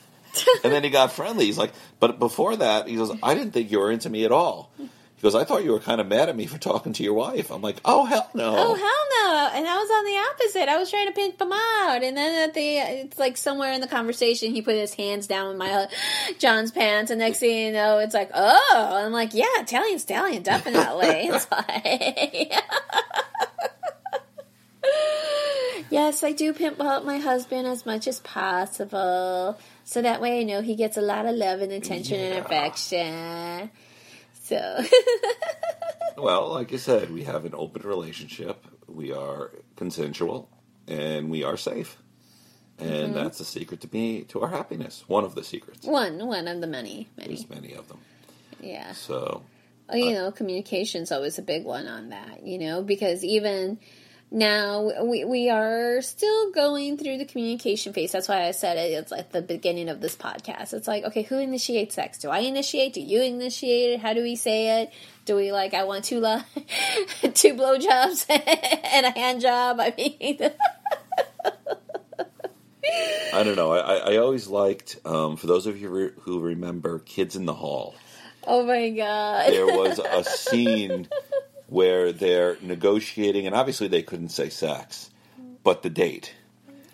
[0.64, 1.46] And then he got friendly.
[1.46, 4.32] He's like, "But before that, he goes, I didn't think you were into me at
[4.32, 7.04] all." He goes, "I thought you were kind of mad at me for talking to
[7.04, 9.50] your wife." I'm like, "Oh hell no!" Oh hell no!
[9.58, 10.70] And I was on the opposite.
[10.70, 13.82] I was trying to pimp him out, and then at the it's like somewhere in
[13.82, 15.88] the conversation, he put his hands down in my
[16.40, 20.44] John's pants, and next thing you know, it's like, oh, I'm like, yeah, Italian stallion,
[20.44, 21.08] definitely.
[21.08, 22.54] it's like,
[25.90, 30.44] yes, I do pimp out my husband as much as possible, so that way I
[30.44, 32.26] know he gets a lot of love and attention Yeah.
[32.28, 33.70] and affection.
[34.44, 34.84] So.
[36.18, 38.66] Well, like I said, we have an open relationship.
[38.88, 40.48] We are consensual,
[40.88, 41.98] and we are safe.
[42.78, 43.14] And Mm-hmm.
[43.16, 45.04] that's the secret to me to our happiness.
[45.08, 45.86] One of the secrets.
[45.86, 47.30] One, one of the many, many.
[47.36, 48.00] There's many of them.
[48.62, 48.94] Yeah.
[48.94, 49.44] So
[49.92, 53.80] you know, communication's always a big one on that, you know, because even
[54.32, 58.12] now we, we are still going through the communication phase.
[58.12, 58.92] That's why I said it.
[58.94, 60.74] It's like the beginning of this podcast.
[60.74, 62.18] It's like, okay, who initiates sex?
[62.18, 62.94] Do I initiate?
[62.94, 64.00] Do you initiate it?
[64.00, 64.92] How do we say it?
[65.26, 68.26] Do we like, I want two, lo- two blowjobs
[68.94, 69.80] and a hand job?
[69.80, 70.40] I mean,
[73.34, 73.72] I don't know.
[73.72, 77.46] I, I, I always liked, um, for those of you re- who remember Kids in
[77.46, 77.96] the Hall,
[78.46, 79.52] oh my God.
[79.52, 81.08] there was a scene
[81.74, 85.10] where they're negotiating, and obviously they couldn't say sex,
[85.64, 86.36] but the date.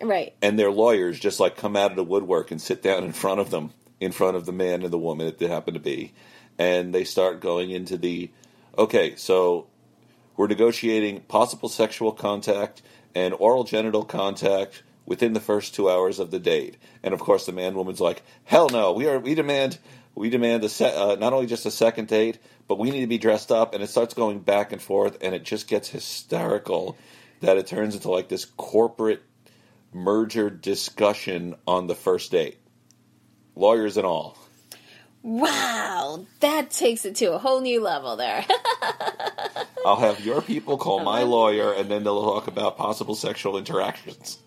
[0.01, 0.33] right.
[0.41, 3.41] And their lawyers just like come out of the woodwork and sit down in front
[3.41, 6.13] of them, in front of the man and the woman that they happen to be.
[6.57, 8.31] And they start going into the
[8.77, 9.67] okay, so
[10.37, 12.81] we're negotiating possible sexual contact
[13.13, 16.77] and oral genital contact within the first two hours of the date.
[17.03, 18.93] And of course, the man woman's like, "Hell no!
[18.93, 19.77] We are we demand
[20.15, 23.07] we demand a se- uh, not only just a second date, but we need to
[23.07, 26.97] be dressed up." And it starts going back and forth, and it just gets hysterical.
[27.41, 29.21] That it turns into like this corporate
[29.93, 32.57] merger discussion on the first date,
[33.55, 34.37] lawyers and all.
[35.21, 36.25] Wow.
[36.39, 38.45] That takes it to a whole new level there.
[39.85, 44.39] I'll have your people call my lawyer, and then they'll talk about possible sexual interactions.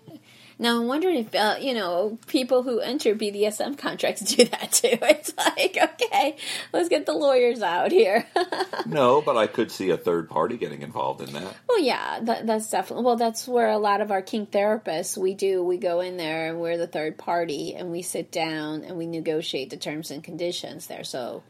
[0.58, 4.98] Now I'm wondering if uh, you know people who enter BDSM contracts do that too.
[5.02, 6.36] It's like, okay,
[6.72, 8.26] let's get the lawyers out here.
[8.84, 11.56] No, but I could see a third party getting involved in that.
[11.68, 13.04] well, yeah, that, that's definitely.
[13.04, 15.62] Well, that's where a lot of our kink therapists we do.
[15.62, 19.06] We go in there and we're the third party, and we sit down and we
[19.06, 21.04] negotiate the terms and conditions there.
[21.04, 21.42] So,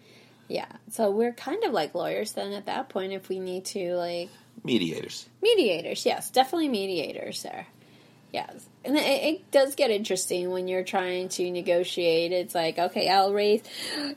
[0.46, 3.94] yeah, so we're kind of like lawyers then at that point if we need to
[3.96, 4.28] like
[4.64, 5.28] Mediators.
[5.42, 7.66] Mediators, yes, definitely mediators there.
[8.32, 8.66] Yes.
[8.84, 12.32] And it, it does get interesting when you're trying to negotiate.
[12.32, 13.62] It's like, okay, I'll raise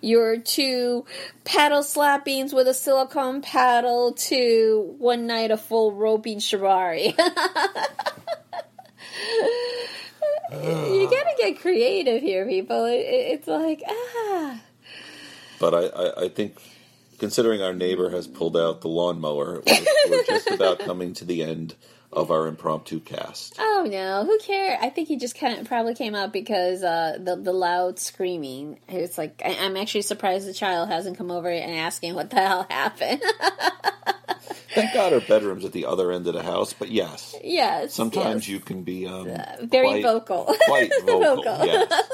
[0.01, 1.05] your two
[1.43, 7.07] paddle slappings with a silicone paddle to one night a full roping shibari.
[10.51, 12.85] you gotta get creative here, people.
[12.85, 14.61] It, it, it's like ah.
[15.59, 16.57] But I, I, I, think,
[17.19, 21.43] considering our neighbor has pulled out the lawnmower, we're, we're just about coming to the
[21.43, 21.75] end
[22.15, 23.55] of our impromptu cast.
[23.59, 24.79] Oh no, who cares?
[24.81, 28.79] I think he just kind of probably came out because uh, the the loud screaming.
[28.87, 32.37] It's like I, am actually surprised the child hasn't come over and asking what the
[32.37, 33.21] hell happened.
[34.73, 37.93] Thank God our bedroom's at the other end of the house, but yes, yes.
[37.93, 38.49] Sometimes yes.
[38.49, 41.43] you can be um, uh, very quite, vocal, quite vocal.
[41.43, 41.65] vocal.
[41.65, 42.03] Yes.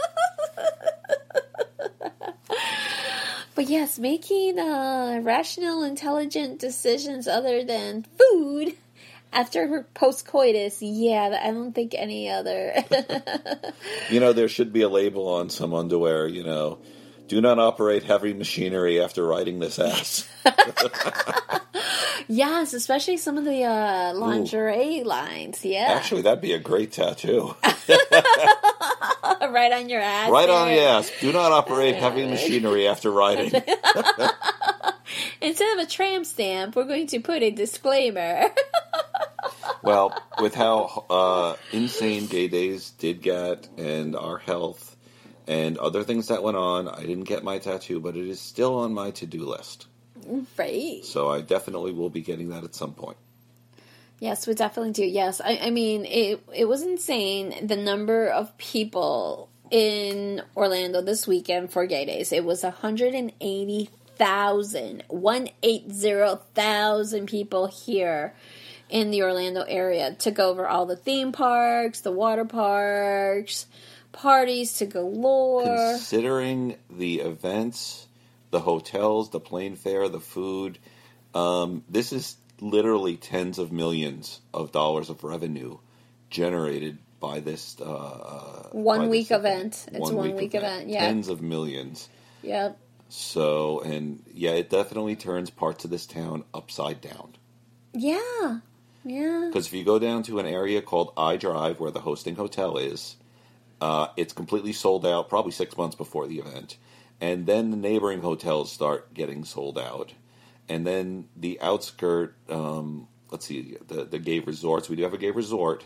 [3.54, 8.76] But yes, making uh, rational, intelligent decisions other than food
[9.34, 12.74] after her post coitus, yeah, I don't think any other.
[14.10, 16.80] you know, there should be a label on some underwear, you know,
[17.32, 20.28] do not operate heavy machinery after riding this ass.
[22.28, 25.06] yes, especially some of the uh, lingerie Ooh.
[25.06, 25.63] lines.
[25.63, 25.94] Yeah.
[25.96, 27.56] Actually, that'd be a great tattoo.
[27.63, 27.80] right
[29.72, 30.30] on your ass.
[30.30, 30.58] Right there.
[30.58, 31.10] on the ass.
[31.22, 33.63] Do not operate heavy machinery after riding.
[35.41, 38.48] Instead of a tram stamp, we're going to put a disclaimer.
[39.82, 44.95] Well, with how uh, insane gay days did get and our health
[45.47, 46.88] and other things that went on.
[46.88, 49.88] I didn't get my tattoo, but it is still on my to do list.
[50.58, 51.04] Right.
[51.04, 53.17] So I definitely will be getting that at some point.
[54.19, 55.04] Yes, we definitely do.
[55.04, 56.43] Yes, I, I mean it.
[56.54, 62.32] It was insane the number of people in Orlando this weekend for Gay Days.
[62.32, 68.36] It was 180,000, 180,000 people here
[68.91, 73.65] in the Orlando area to go over all the theme parks, the water parks,
[74.12, 75.63] parties to galore.
[75.63, 78.08] Considering the events,
[78.51, 80.77] the hotels, the plane fare, the food,
[81.34, 85.77] um, this is literally tens of millions of dollars of revenue
[86.30, 89.88] generated by this uh, uh one by week this event.
[89.88, 89.88] event.
[89.88, 90.73] It's one, one week, week event.
[90.73, 90.89] event.
[90.89, 92.10] Yeah, tens of millions.
[92.43, 92.77] Yep.
[93.10, 97.36] So and yeah, it definitely turns parts of this town upside down.
[97.93, 98.60] Yeah.
[99.04, 99.48] Yeah.
[99.48, 102.78] Because if you go down to an area called I Drive, where the hosting hotel
[102.78, 103.16] is,
[103.80, 106.78] uh, it's completely sold out, probably six months before the event.
[107.20, 110.14] And then the neighboring hotels start getting sold out.
[110.70, 114.90] And then the outskirt, um, let's see, the, the gay resorts.
[114.90, 115.84] We do have a gay resort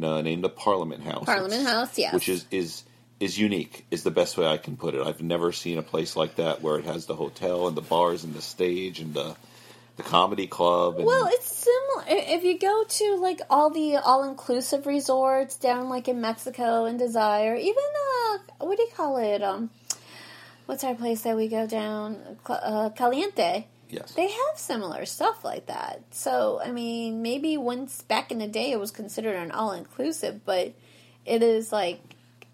[0.00, 1.24] uh, named the Parliament House.
[1.24, 2.12] Parliament House, yes.
[2.12, 2.84] Which is, is
[3.20, 5.04] is unique is the best way I can put it.
[5.04, 8.24] I've never seen a place like that where it has the hotel and the bars
[8.24, 9.36] and the stage and the
[9.98, 10.96] the comedy club.
[10.96, 11.04] And...
[11.04, 12.04] Well, it's similar.
[12.08, 16.98] If you go to like all the all inclusive resorts down like in Mexico and
[16.98, 19.42] Desire, even uh, what do you call it?
[19.42, 19.70] Um,
[20.64, 22.38] what's our place that we go down?
[22.48, 23.66] Uh, Caliente.
[23.90, 24.12] Yes.
[24.12, 26.02] They have similar stuff like that.
[26.10, 30.44] So, I mean, maybe once back in the day it was considered an all inclusive,
[30.44, 30.74] but
[31.24, 32.00] it is like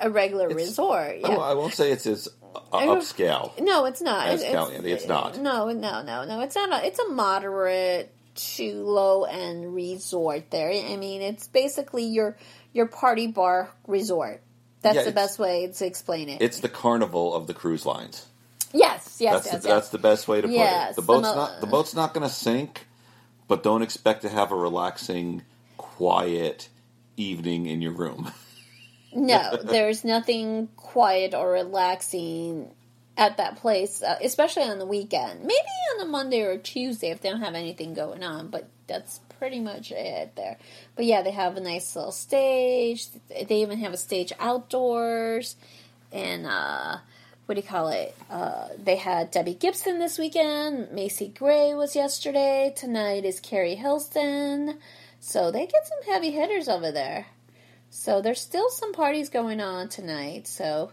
[0.01, 1.17] a regular it's, resort.
[1.21, 1.31] Yeah.
[1.31, 3.59] I won't say it's as Uh, upscale.
[3.61, 4.29] No, it's not.
[4.29, 5.39] As it's, it's, it's not.
[5.39, 6.41] No, no, no, no.
[6.41, 6.73] It's not.
[6.73, 10.51] A, it's a moderate to low end resort.
[10.51, 10.71] There.
[10.71, 12.37] I mean, it's basically your
[12.73, 14.43] your party bar resort.
[14.83, 16.43] That's yeah, the best way to explain it.
[16.43, 18.27] It's the carnival of the cruise lines.
[18.75, 19.75] Yes, yes, that's yes, the, yes.
[19.75, 20.97] That's the best way to put yes, it.
[20.97, 22.87] The boat's the mo- not the boat's not going to sink,
[23.49, 25.43] but don't expect to have a relaxing,
[25.77, 26.69] quiet
[27.17, 28.33] evening in your room.
[29.27, 32.71] no, there's nothing quiet or relaxing
[33.17, 35.41] at that place, uh, especially on the weekend.
[35.41, 35.55] Maybe
[35.95, 39.61] on a Monday or Tuesday if they don't have anything going on, but that's pretty
[39.61, 40.59] much it there.
[40.97, 43.07] But yeah, they have a nice little stage.
[43.29, 45.57] They even have a stage outdoors.
[46.13, 46.99] And, uh,
[47.47, 48.17] what do you call it?
[48.31, 50.93] Uh, they had Debbie Gibson this weekend.
[50.93, 52.73] Macy Gray was yesterday.
[52.75, 54.79] Tonight is Keri Hilson.
[55.21, 57.27] So they get some heavy hitters over there.
[57.95, 60.49] So there's still some parties going on tonight.
[60.49, 60.91] So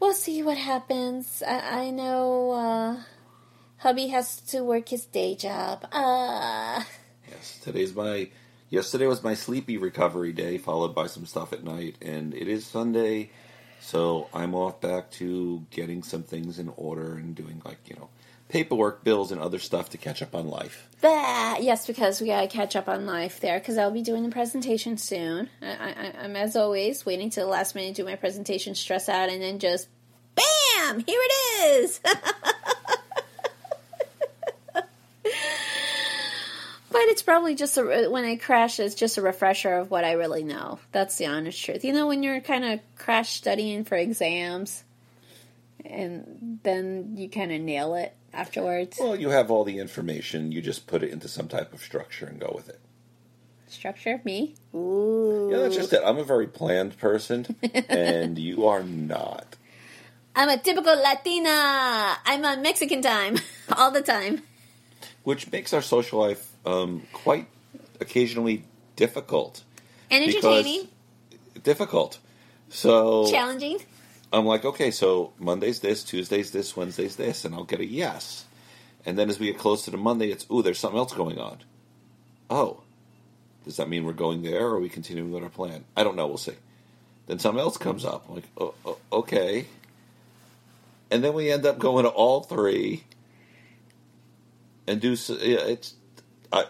[0.00, 1.44] we'll see what happens.
[1.46, 2.96] I, I know uh,
[3.78, 5.86] hubby has to work his day job.
[5.92, 6.82] Uh,
[7.30, 8.28] yes, today's my.
[8.68, 12.66] Yesterday was my sleepy recovery day, followed by some stuff at night, and it is
[12.66, 13.30] Sunday,
[13.80, 18.08] so I'm off back to getting some things in order and doing like you know
[18.48, 20.88] paperwork, bills, and other stuff to catch up on life.
[21.00, 23.58] That yes, because we gotta catch up on life there.
[23.58, 25.48] Because I'll be doing the presentation soon.
[25.62, 29.28] I, am as always waiting to the last minute to do my presentation, stress out,
[29.28, 29.88] and then just
[30.34, 32.00] bam, here it is.
[36.96, 40.02] But it's probably just a, uh, when I crash, it's just a refresher of what
[40.02, 40.78] I really know.
[40.92, 41.84] That's the honest truth.
[41.84, 44.82] You know, when you're kind of crash studying for exams,
[45.90, 48.98] and then you kind of nail it afterwards.
[49.00, 50.52] Well, you have all the information.
[50.52, 52.80] You just put it into some type of structure and go with it.
[53.68, 54.54] Structure me.
[54.74, 55.48] Ooh.
[55.50, 56.00] Yeah, that's just it.
[56.04, 57.46] I'm a very planned person,
[57.88, 59.56] and you are not.
[60.34, 62.16] I'm a typical Latina.
[62.24, 63.38] I'm on Mexican time
[63.76, 64.42] all the time.
[65.24, 67.46] Which makes our social life um, quite
[68.00, 69.64] occasionally difficult.
[70.10, 70.88] And because- entertaining,
[71.62, 72.18] Difficult.
[72.68, 73.78] So challenging.
[74.32, 78.44] I'm like, okay, so Monday's this, Tuesday's this, Wednesday's this, and I'll get a yes.
[79.04, 81.38] And then as we get closer to the Monday, it's, ooh, there's something else going
[81.38, 81.58] on.
[82.50, 82.82] Oh,
[83.64, 85.84] does that mean we're going there or are we continuing with our plan?
[85.96, 86.54] I don't know, we'll see.
[87.26, 88.26] Then something else comes up.
[88.28, 89.66] I'm like, oh, oh, okay.
[91.10, 93.04] And then we end up going to all three
[94.86, 95.94] and do, it's,
[96.52, 96.66] I,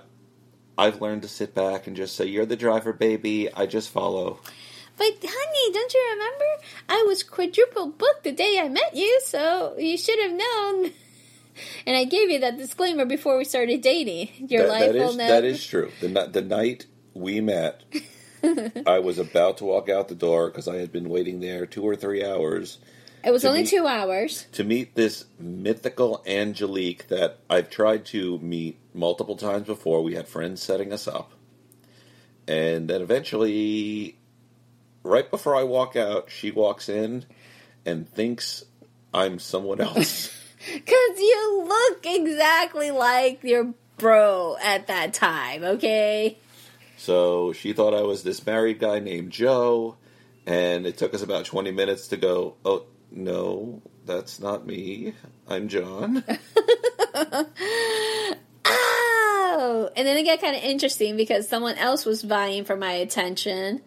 [0.77, 4.41] I've learned to sit back and just say, you're the driver, baby, I just follow.
[4.99, 6.45] But honey, don't you remember?
[6.89, 10.93] I was quadruple booked the day I met you, so you should have known.
[11.87, 14.29] And I gave you that disclaimer before we started dating.
[14.51, 15.91] Your That- life that will is that is true.
[16.03, 17.83] The the night we met,
[18.87, 21.83] I was about to walk out the door because I had been waiting there two
[21.83, 22.77] or three hours
[23.25, 24.45] It was only meet- two hours.
[24.53, 30.03] to meet this mythical Angelique that I've tried to meet multiple times before.
[30.03, 31.33] We had friends setting us up,
[32.47, 34.19] and then eventually,
[35.07, 37.25] right before I walk out, she walks in
[37.85, 38.65] and thinks
[39.15, 40.33] I'm someone else.
[40.59, 46.39] Because you look exactly like your bro at that time, okay?
[46.97, 49.97] So she thought I was this married guy named Joe,
[50.45, 55.13] and it took us about 20 minutes to go, oh, no, that's not me.
[55.47, 56.25] I'm John.
[58.69, 59.89] Oh!
[59.97, 63.81] And then it got kind of interesting because someone else was vying for my attention,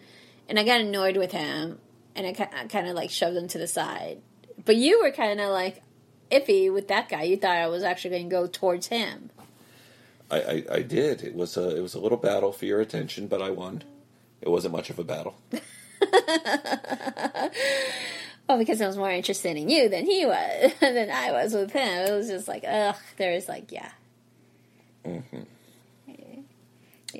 [0.50, 1.80] and I got annoyed with him,
[2.16, 4.22] and I kind of like shoved him to the side.
[4.66, 5.82] But you were kind of like
[6.30, 7.24] iffy with that guy.
[7.24, 9.30] You thought I was actually going to go towards him.
[10.30, 11.24] I, I, I did.
[11.24, 13.84] It was a it was a little battle for your attention, but I won.
[14.42, 15.36] It wasn't much of a battle.
[18.50, 21.72] Well, because I was more interested in you than he was, than I was with
[21.72, 22.08] him.
[22.08, 23.92] It was just like, ugh, there was like, yeah.
[25.06, 25.42] Mm-hmm.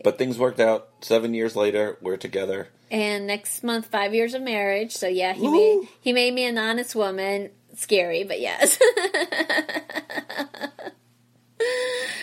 [0.04, 0.90] But things worked out.
[1.02, 2.70] Seven years later, we're together.
[2.92, 4.96] And next month, five years of marriage.
[4.96, 7.52] So yeah, he made he made me an honest woman.
[7.76, 8.78] Scary, but yes.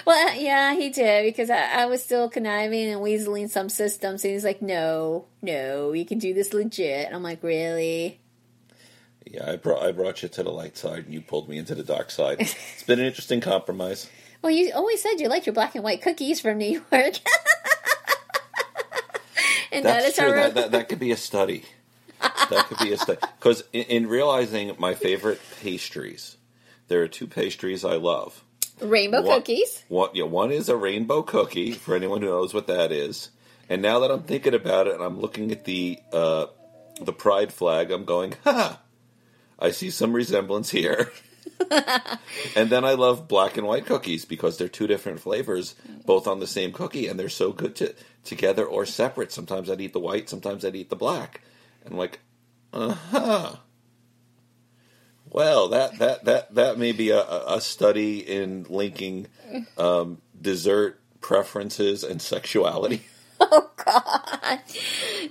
[0.04, 4.24] well, uh, yeah, he did because I, I was still conniving and weaseling some systems,
[4.24, 8.20] and he's like, "No, no, you can do this legit." And I'm like, "Really?"
[9.24, 11.74] Yeah, I brought I brought you to the light side, and you pulled me into
[11.74, 12.36] the dark side.
[12.40, 14.08] It's been an interesting compromise.
[14.46, 16.84] Well, you always said you liked your black and white cookies from New York.
[19.72, 20.28] and that That's true.
[20.28, 21.64] our That, that that could be a study.
[22.20, 23.18] That could be a study.
[23.40, 26.36] Because in, in realizing my favorite pastries,
[26.86, 28.44] there are two pastries I love.
[28.80, 29.82] rainbow One- cookies.
[29.88, 33.30] One, yeah, one is a rainbow cookie for anyone who knows what that is.
[33.68, 36.46] And now that I'm thinking about it, and I'm looking at the uh,
[37.00, 38.78] the pride flag, I'm going, ha!
[39.58, 41.10] I see some resemblance here.
[42.56, 46.40] and then I love black and white cookies because they're two different flavors, both on
[46.40, 49.32] the same cookie, and they're so good to together or separate.
[49.32, 51.40] Sometimes I'd eat the white, sometimes I'd eat the black.
[51.84, 52.20] And I'm like,
[52.72, 53.56] uh huh.
[55.30, 59.26] Well, that that that that may be a, a study in linking
[59.76, 63.02] um, dessert preferences and sexuality.
[63.38, 64.60] Oh God!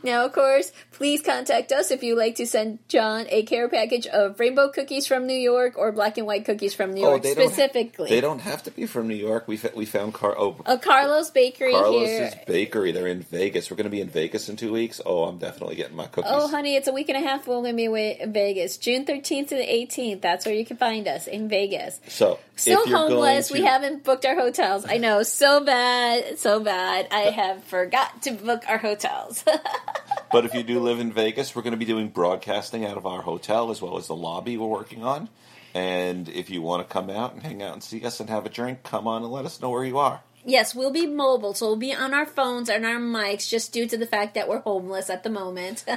[0.03, 4.07] Now, of course, please contact us if you'd like to send John a care package
[4.07, 7.19] of rainbow cookies from New York or black and white cookies from New oh, York,
[7.19, 8.09] Oh, they don't specifically.
[8.09, 9.47] They don't have to be from New York.
[9.47, 12.43] We we found Car- oh, A Carlo's Bakery Carlos's here.
[12.47, 12.91] Bakery.
[12.93, 13.69] They're in Vegas.
[13.69, 15.01] We're going to be in Vegas in two weeks.
[15.05, 16.31] Oh, I'm definitely getting my cookies.
[16.33, 17.45] Oh, honey, it's a week and a half.
[17.45, 20.21] We're going to be in Vegas, June thirteenth to the eighteenth.
[20.21, 21.99] That's where you can find us in Vegas.
[22.07, 23.49] So Still homeless.
[23.49, 24.85] going We haven't booked our hotels.
[24.87, 27.07] I know, so bad, so bad.
[27.11, 29.43] I uh, have forgot to book our hotels.
[30.31, 33.05] But if you do live in Vegas, we're going to be doing broadcasting out of
[33.05, 35.29] our hotel as well as the lobby we're working on.
[35.73, 38.45] And if you want to come out and hang out and see us and have
[38.45, 40.21] a drink, come on and let us know where you are.
[40.45, 43.87] yes, we'll be mobile, so we'll be on our phones and our mics, just due
[43.87, 45.83] to the fact that we're homeless at the moment.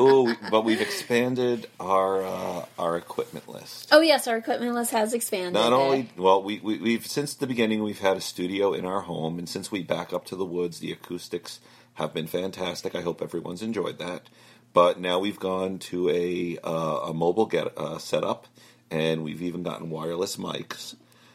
[0.00, 3.88] We- but we've expanded our uh, our equipment list.
[3.92, 5.52] oh yes, our equipment list has expanded.
[5.54, 9.02] Not only well, we, we we've since the beginning we've had a studio in our
[9.02, 11.60] home, and since we back up to the woods, the acoustics
[11.94, 12.94] have been fantastic.
[12.94, 14.28] I hope everyone's enjoyed that.
[14.72, 18.46] But now we've gone to a uh, a mobile get uh, setup,
[18.90, 20.94] and we've even gotten wireless mics.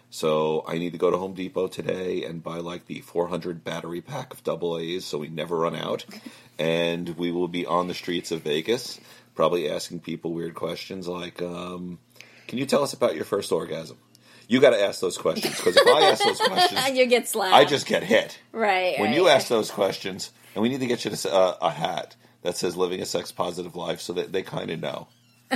[0.10, 4.02] So I need to go to Home Depot today and buy like the 400 battery
[4.02, 6.06] pack of double A's, so we never run out.
[6.60, 9.00] And we will be on the streets of Vegas,
[9.36, 12.00] probably asking people weird questions like, um,
[12.48, 13.96] "Can you tell us about your first orgasm?"
[14.48, 17.54] You got to ask those questions because if I ask those questions, you get slapped.
[17.54, 18.40] I just get hit.
[18.54, 18.98] right.
[18.98, 19.16] When right.
[19.16, 22.58] you ask those questions, and we need to get you to, uh, a hat that
[22.58, 25.08] says "Living a Sex Positive Life" so that they kind of know.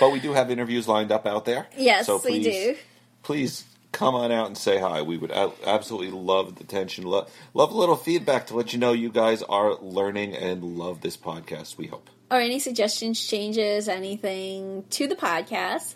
[0.00, 1.66] but we do have interviews lined up out there.
[1.78, 2.76] Yes, so we please, do.
[3.22, 5.00] Please come on out and say hi.
[5.00, 7.04] We would absolutely love the attention.
[7.06, 11.00] Lo- love a little feedback to let you know you guys are learning and love
[11.00, 11.78] this podcast.
[11.78, 12.10] We hope.
[12.30, 15.94] or any suggestions, changes, anything to the podcast.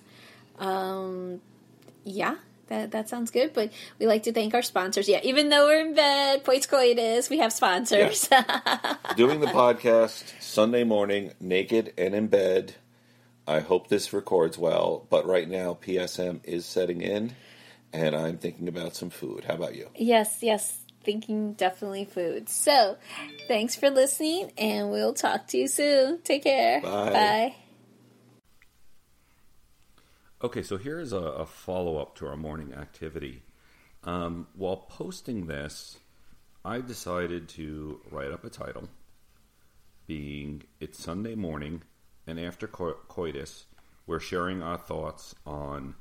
[0.59, 1.43] Um,
[2.05, 2.37] yeah,
[2.69, 3.53] that that sounds good.
[3.53, 5.09] But we like to thank our sponsors.
[5.09, 8.29] Yeah, even though we're in bed, Post Coitus, we have sponsors.
[9.17, 12.75] Doing the podcast Sunday morning, naked and in bed.
[13.47, 17.35] I hope this records well, but right now PSM is setting in,
[17.95, 19.45] and I'm thinking about some food.
[19.45, 19.89] How about you?
[19.95, 22.51] yes, yes, thinking definitely food.
[22.51, 22.99] So,
[23.47, 26.21] thanks for listening, and we'll talk to you soon.
[26.23, 26.83] Take care.
[26.83, 27.11] Bye.
[27.11, 27.55] Bye.
[30.41, 33.43] Okay, so here's a, a follow up to our morning activity.
[34.05, 35.99] Um, while posting this,
[36.65, 38.89] I decided to write up a title
[40.07, 41.83] being It's Sunday Morning,
[42.25, 43.67] and after co- coitus,
[44.07, 45.97] we're sharing our thoughts on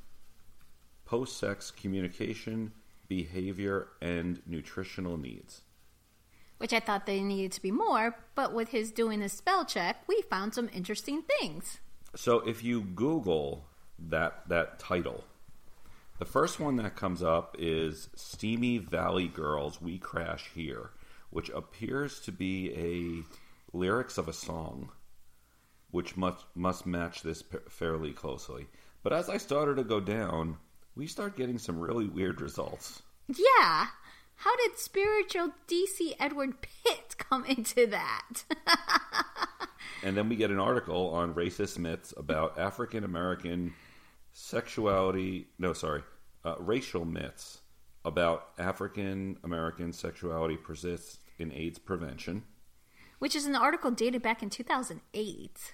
[1.04, 2.74] post sex communication,
[3.08, 5.64] behavior, and nutritional needs.
[6.60, 10.04] Which I thought they needed to be more, but with his doing a spell check,
[10.08, 11.80] we found some interesting things.
[12.16, 13.66] So if you Google
[14.00, 15.24] that that title,
[16.20, 20.92] the first one that comes up is "Steamy Valley Girls We Crash Here,"
[21.30, 24.92] which appears to be a lyrics of a song,
[25.92, 28.68] which must must match this p- fairly closely.
[29.04, 30.58] But as I started to go down,
[30.96, 33.02] we start getting some really weird results.
[33.28, 33.88] Yeah.
[34.42, 38.44] How did spiritual DC Edward Pitt come into that?
[40.04, 43.74] And then we get an article on racist myths about African American
[44.38, 45.48] sexuality.
[45.58, 46.04] No, sorry,
[46.46, 47.62] uh, racial myths
[48.06, 52.44] about African American sexuality persists in AIDS prevention.
[53.20, 55.74] Which is an article dated back in 2008.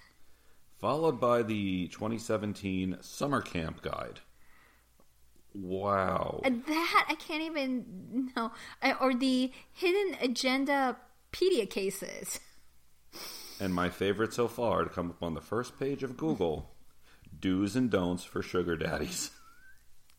[0.80, 4.22] Followed by the 2017 Summer Camp Guide.
[5.54, 6.40] Wow.
[6.44, 8.52] And that I can't even know.
[9.02, 10.98] Or the hidden agenda
[11.34, 12.40] pedia cases.
[13.60, 16.73] And my favorite so far to come up on the first page of Google
[17.44, 19.30] do's and don'ts for sugar daddies.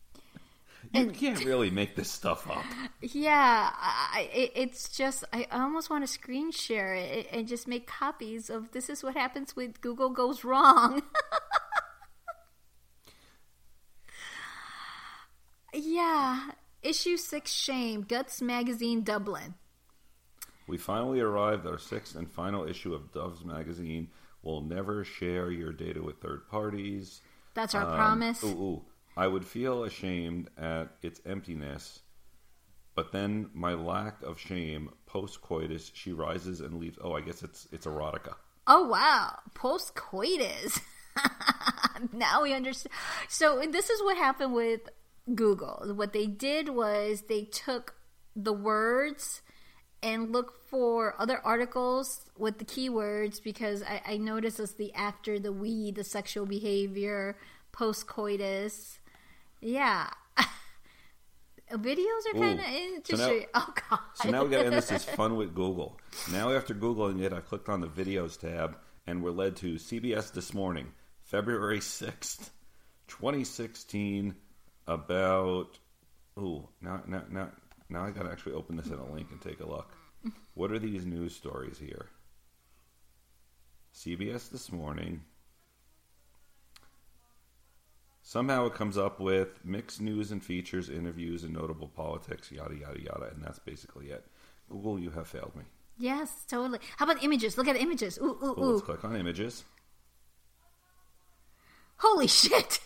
[0.92, 2.66] you can't really make this stuff up.
[3.00, 7.86] Yeah, I, it, it's just I almost want to screen share it and just make
[7.86, 11.02] copies of this is what happens when Google goes wrong.
[15.72, 16.50] yeah,
[16.82, 19.54] issue six shame Guts magazine Dublin.
[20.66, 24.08] We finally arrived at our sixth and final issue of Doves magazine.
[24.44, 27.22] We'll never share your data with third parties.
[27.54, 28.44] That's our Um, promise.
[28.44, 28.84] Ooh, ooh.
[29.16, 32.00] I would feel ashamed at its emptiness,
[32.94, 36.98] but then my lack of shame post coitus, she rises and leaves.
[37.00, 38.34] Oh, I guess it's it's erotica.
[38.66, 40.78] Oh wow, post coitus.
[42.12, 42.92] now we understand.
[43.28, 44.88] So this is what happened with
[45.34, 45.92] Google.
[45.94, 47.94] What they did was they took
[48.36, 49.42] the words
[50.04, 55.38] and look for other articles with the keywords because I, I noticed it's the after
[55.38, 57.36] the we, the sexual behavior,
[57.72, 58.98] post coitus.
[59.60, 60.10] Yeah.
[61.72, 63.46] Videos are kind of So interesting.
[63.54, 63.98] oh god.
[64.14, 65.98] So now we got to end this is fun with Google.
[66.30, 68.76] Now after googling it, I clicked on the videos tab,
[69.06, 70.92] and we're led to CBS this morning,
[71.22, 72.50] February sixth,
[73.08, 74.34] twenty sixteen,
[74.86, 75.78] about.
[76.38, 77.48] Ooh, now now now
[77.88, 79.90] now I got to actually open this in a link and take a look.
[80.54, 82.06] What are these news stories here?
[83.94, 85.22] CBS this morning.
[88.22, 92.98] Somehow it comes up with mixed news and features, interviews, and notable politics, yada, yada,
[93.00, 93.30] yada.
[93.34, 94.24] And that's basically it.
[94.70, 95.64] Google, you have failed me.
[95.98, 96.78] Yes, totally.
[96.96, 97.58] How about images?
[97.58, 98.18] Look at the images.
[98.18, 98.72] Ooh, ooh, Well, ooh.
[98.72, 99.62] let's click on images.
[101.98, 102.80] Holy shit!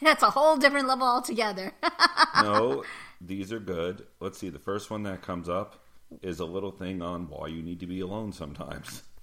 [0.00, 1.72] That's a whole different level altogether.
[2.42, 2.84] No,
[3.20, 4.06] these are good.
[4.20, 4.48] Let's see.
[4.48, 5.82] The first one that comes up
[6.22, 9.02] is a little thing on why you need to be alone sometimes.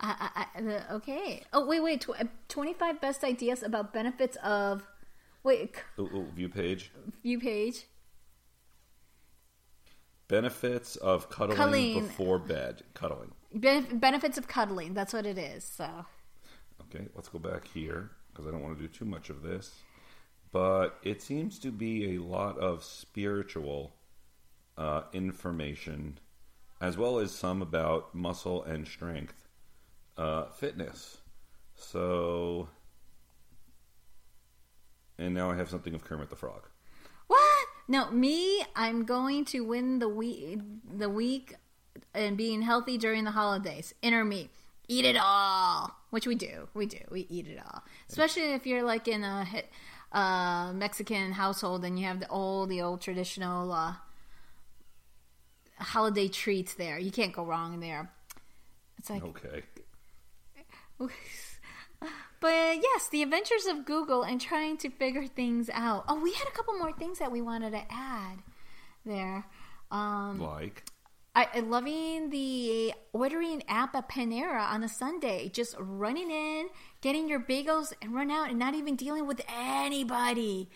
[0.00, 1.42] I, I, the- okay.
[1.52, 2.00] Oh, wait, wait.
[2.02, 4.86] Tw- 25 best ideas about benefits of.
[5.44, 6.90] Wait, Ooh, ooh, view page.
[7.22, 7.86] view page.
[10.28, 12.00] Benefits of cuddling, Cuddling.
[12.06, 12.82] before bed.
[12.92, 13.32] Cuddling.
[13.54, 14.92] Ben- benefits of cuddling.
[14.92, 15.64] That's what it is.
[15.64, 15.88] So.
[16.82, 19.74] Okay, let's go back here because I don't want to do too much of this.
[20.52, 23.94] But it seems to be a lot of spiritual
[24.76, 26.18] uh, information,
[26.80, 29.48] as well as some about muscle and strength,
[30.16, 31.18] uh, fitness.
[31.74, 32.68] So
[35.18, 36.68] And now I have something of Kermit the Frog.
[37.26, 37.66] What?
[37.88, 38.64] No, me.
[38.76, 40.60] I'm going to win the week.
[40.96, 41.56] The week
[42.14, 43.94] and being healthy during the holidays.
[44.02, 44.50] Inner me,
[44.86, 45.94] eat it all.
[46.10, 46.68] Which we do.
[46.72, 46.98] We do.
[47.10, 47.82] We eat it all.
[48.08, 49.46] Especially if you're like in a
[50.12, 53.94] uh, Mexican household and you have the old, the old traditional uh,
[55.78, 56.98] holiday treats there.
[56.98, 58.10] You can't go wrong there.
[58.98, 59.62] It's like Okay.
[62.40, 66.04] But yes, the adventures of Google and trying to figure things out.
[66.08, 68.38] Oh, we had a couple more things that we wanted to add
[69.04, 69.44] there.
[69.90, 70.84] Um, Like.
[71.38, 76.66] I, I loving the ordering app at Panera on a Sunday, just running in,
[77.00, 80.68] getting your bagels and run out, and not even dealing with anybody.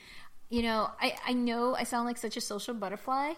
[0.51, 3.33] You know, I, I know I sound like such a social butterfly,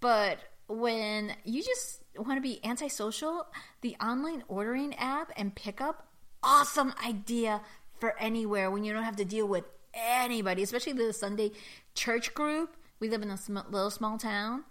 [0.00, 3.46] but when you just want to be antisocial,
[3.82, 6.08] the online ordering app and pickup,
[6.42, 7.60] awesome idea
[8.00, 11.52] for anywhere when you don't have to deal with anybody, especially the Sunday
[11.94, 12.74] church group.
[13.00, 14.64] We live in a sm- little small town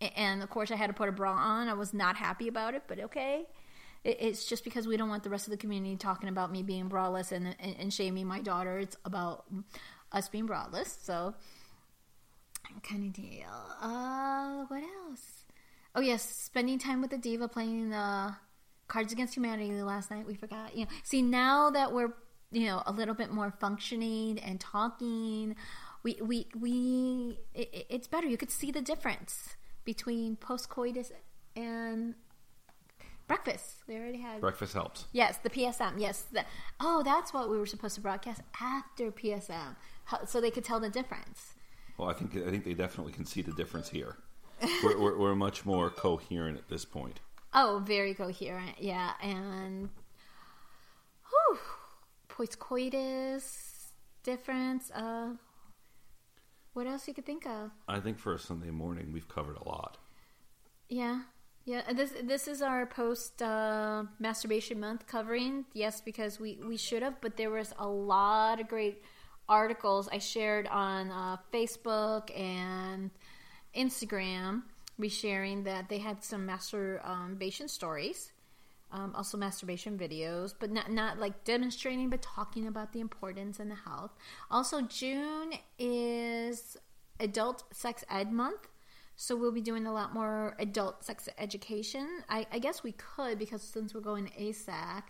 [0.00, 1.68] and of course I had to put a bra on.
[1.68, 3.46] I was not happy about it, but okay.
[4.02, 6.88] It's just because we don't want the rest of the community talking about me being
[6.88, 8.78] braless and, and, and shaming my daughter.
[8.78, 9.44] It's about
[10.10, 10.96] us being braless.
[11.04, 11.34] So,
[12.82, 13.46] kind of deal.
[13.82, 15.44] Uh, what else?
[15.94, 18.34] Oh yes, spending time with the diva playing the
[18.88, 20.26] Cards Against Humanity last night.
[20.26, 20.74] We forgot.
[20.74, 22.14] You know, see now that we're
[22.52, 25.56] you know a little bit more functioning and talking,
[26.02, 28.28] we we we it, it's better.
[28.28, 29.56] You could see the difference
[29.94, 31.10] between postcoitus
[31.56, 32.14] and
[33.26, 33.82] breakfast.
[33.88, 35.06] We already had Breakfast helps.
[35.10, 35.94] Yes, the PSM.
[35.98, 36.26] Yes.
[36.30, 36.44] The,
[36.78, 39.74] oh, that's what we were supposed to broadcast after PSM,
[40.04, 41.54] How- so they could tell the difference.
[41.98, 44.16] Well, I think I think they definitely can see the difference here.
[44.84, 47.18] we're, we're, we're much more coherent at this point.
[47.52, 48.76] Oh, very coherent.
[48.78, 49.90] Yeah, and
[51.30, 51.58] whew,
[52.28, 53.90] postcoitus
[54.22, 54.92] difference.
[54.92, 55.30] Uh,
[56.72, 57.70] what else you could think of?
[57.88, 59.98] I think for a Sunday morning, we've covered a lot.
[60.88, 61.22] Yeah,
[61.64, 61.92] yeah.
[61.92, 65.64] This this is our post uh, masturbation month covering.
[65.72, 69.02] Yes, because we we should have, but there was a lot of great
[69.48, 73.10] articles I shared on uh, Facebook and
[73.74, 74.62] Instagram,
[74.98, 78.32] resharing that they had some masturbation stories.
[78.92, 83.70] Um, also masturbation videos, but not not like demonstrating, but talking about the importance and
[83.70, 84.10] the health.
[84.50, 86.76] Also, June is
[87.20, 88.66] Adult Sex Ed Month,
[89.14, 92.08] so we'll be doing a lot more adult sex education.
[92.28, 95.04] I, I guess we could because since we're going to AASECT,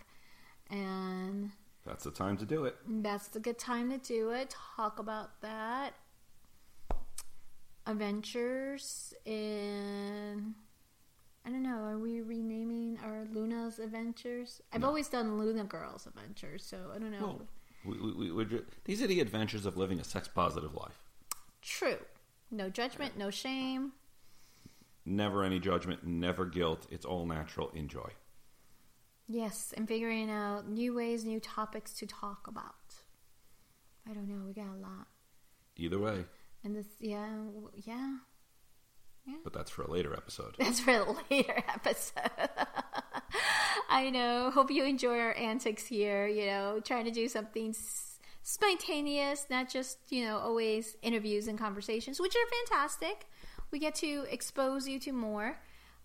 [0.68, 1.50] and
[1.86, 2.76] That's the time to do it.
[2.86, 4.54] that's the good time to do it.
[4.76, 5.94] Talk about that.
[7.86, 10.54] Adventures in.
[11.44, 11.82] I don't know.
[11.84, 12.89] Are we renaming
[13.32, 14.60] Luna's Adventures?
[14.72, 17.40] I've always done Luna Girls Adventures, so I don't know.
[17.84, 20.98] Well, we, we, we, these are the adventures of living a sex positive life.
[21.62, 21.98] True.
[22.50, 23.92] No judgment, no shame.
[25.06, 26.86] Never any judgment, never guilt.
[26.90, 27.70] It's all natural.
[27.74, 28.10] Enjoy.
[29.28, 32.74] Yes, and figuring out new ways, new topics to talk about.
[34.08, 34.44] I don't know.
[34.46, 35.06] We got a lot.
[35.76, 36.24] Either way,
[36.64, 37.70] And this, yeah, w-
[39.26, 39.36] yeah.
[39.44, 40.56] but that's for a later episode.
[40.58, 42.50] That's for a later episode.
[43.88, 44.50] I know.
[44.50, 46.26] Hope you enjoy our antics here.
[46.26, 47.74] You know, trying to do something
[48.42, 53.26] spontaneous, not just, you know, always interviews and conversations, which are fantastic.
[53.70, 55.60] We get to expose you to more.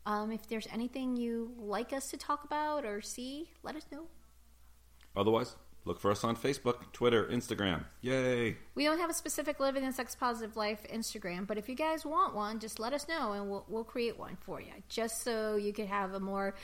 [0.05, 4.05] Um, if there's anything you like us to talk about or see, let us know.
[5.15, 5.55] Otherwise,
[5.85, 7.85] look for us on Facebook, Twitter, Instagram.
[8.01, 8.57] Yay!
[8.75, 12.05] We don't have a specific living and sex positive life Instagram, but if you guys
[12.05, 15.55] want one, just let us know and we'll we'll create one for you, just so
[15.55, 16.55] you could have a more,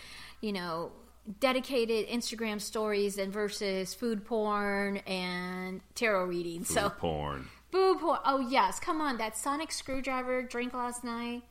[0.41, 0.91] you know,
[1.39, 6.67] dedicated Instagram stories and versus food porn and tarot readings.
[6.67, 7.47] Food So porn.
[7.72, 8.19] food porn.
[8.26, 11.43] Oh yes, come on, that sonic screwdriver drink last night.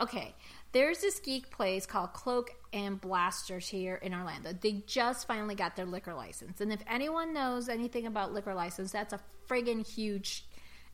[0.00, 0.34] Okay,
[0.72, 4.52] there's this geek place called Cloak and Blasters here in Orlando.
[4.52, 8.92] They just finally got their liquor license, and if anyone knows anything about liquor license,
[8.92, 10.44] that's a friggin' huge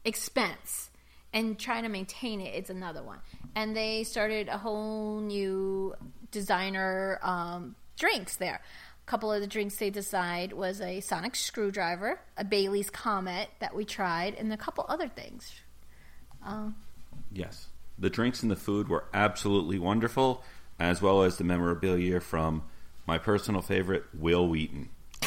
[0.05, 0.91] expense.
[1.33, 3.19] And trying to maintain it, it's another one.
[3.55, 5.95] And they started a whole new
[6.31, 8.63] designer um, drinks there.
[9.07, 13.75] A couple of the drinks they decided was a sonic screwdriver, a Bailey's Comet that
[13.75, 15.53] we tried, and a couple other things.
[16.43, 16.77] Um,
[17.33, 17.69] Yes.
[17.99, 20.43] The drinks and the food were absolutely wonderful,
[20.79, 22.63] as well as the memorabilia from
[23.07, 24.91] my personal favorite, Wil Wheaton.
[25.23, 25.27] A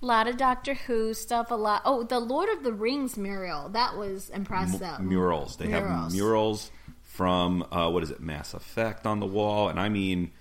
[0.00, 1.50] lot of Doctor Who stuff.
[1.50, 1.82] A lot.
[1.84, 3.68] Oh, the Lord of the Rings mural.
[3.70, 4.82] That was impressive.
[4.82, 5.56] M- murals.
[5.56, 6.12] They have Murals.
[6.14, 6.70] murals
[7.02, 9.68] from, uh, what is it, Mass Effect on the wall.
[9.68, 10.32] And I mean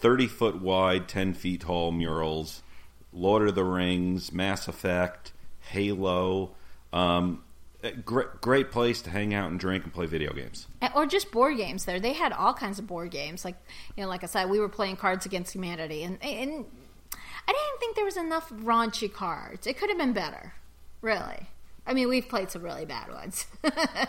[0.00, 2.62] 30 foot wide, 10 feet tall murals.
[3.12, 5.32] Lord of the Rings, Mass Effect,
[5.70, 6.54] Halo.
[6.92, 7.42] Um,
[7.92, 10.66] great, great place to hang out and drink and play video games.
[10.94, 12.00] or just board games there.
[12.00, 13.44] They had all kinds of board games.
[13.44, 13.56] Like
[13.96, 16.64] you know, like I said, we were playing Cards Against Humanity, and and
[17.48, 19.66] I didn't think there was enough raunchy cards.
[19.66, 20.54] It could have been better,
[21.00, 21.48] really.
[21.86, 23.46] I mean, we've played some really bad ones.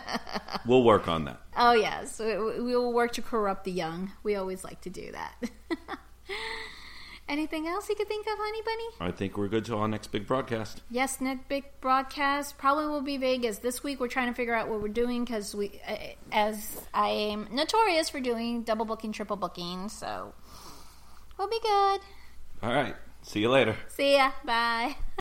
[0.66, 1.40] we'll work on that.
[1.56, 2.26] Oh yes, we
[2.74, 4.12] will work to corrupt the young.
[4.24, 5.50] We always like to do that.
[7.28, 9.10] Anything else you could think of, Honey Bunny?
[9.12, 10.82] I think we're good to our next big broadcast.
[10.90, 14.00] Yes, next big broadcast probably will be Vegas this week.
[14.00, 15.96] We're trying to figure out what we're doing because we, uh,
[16.32, 20.32] as I am notorious for doing double booking, triple booking, so
[21.38, 22.00] we'll be good.
[22.62, 22.96] All right.
[23.22, 23.76] See you later.
[23.88, 24.32] See ya.
[24.44, 24.96] Bye.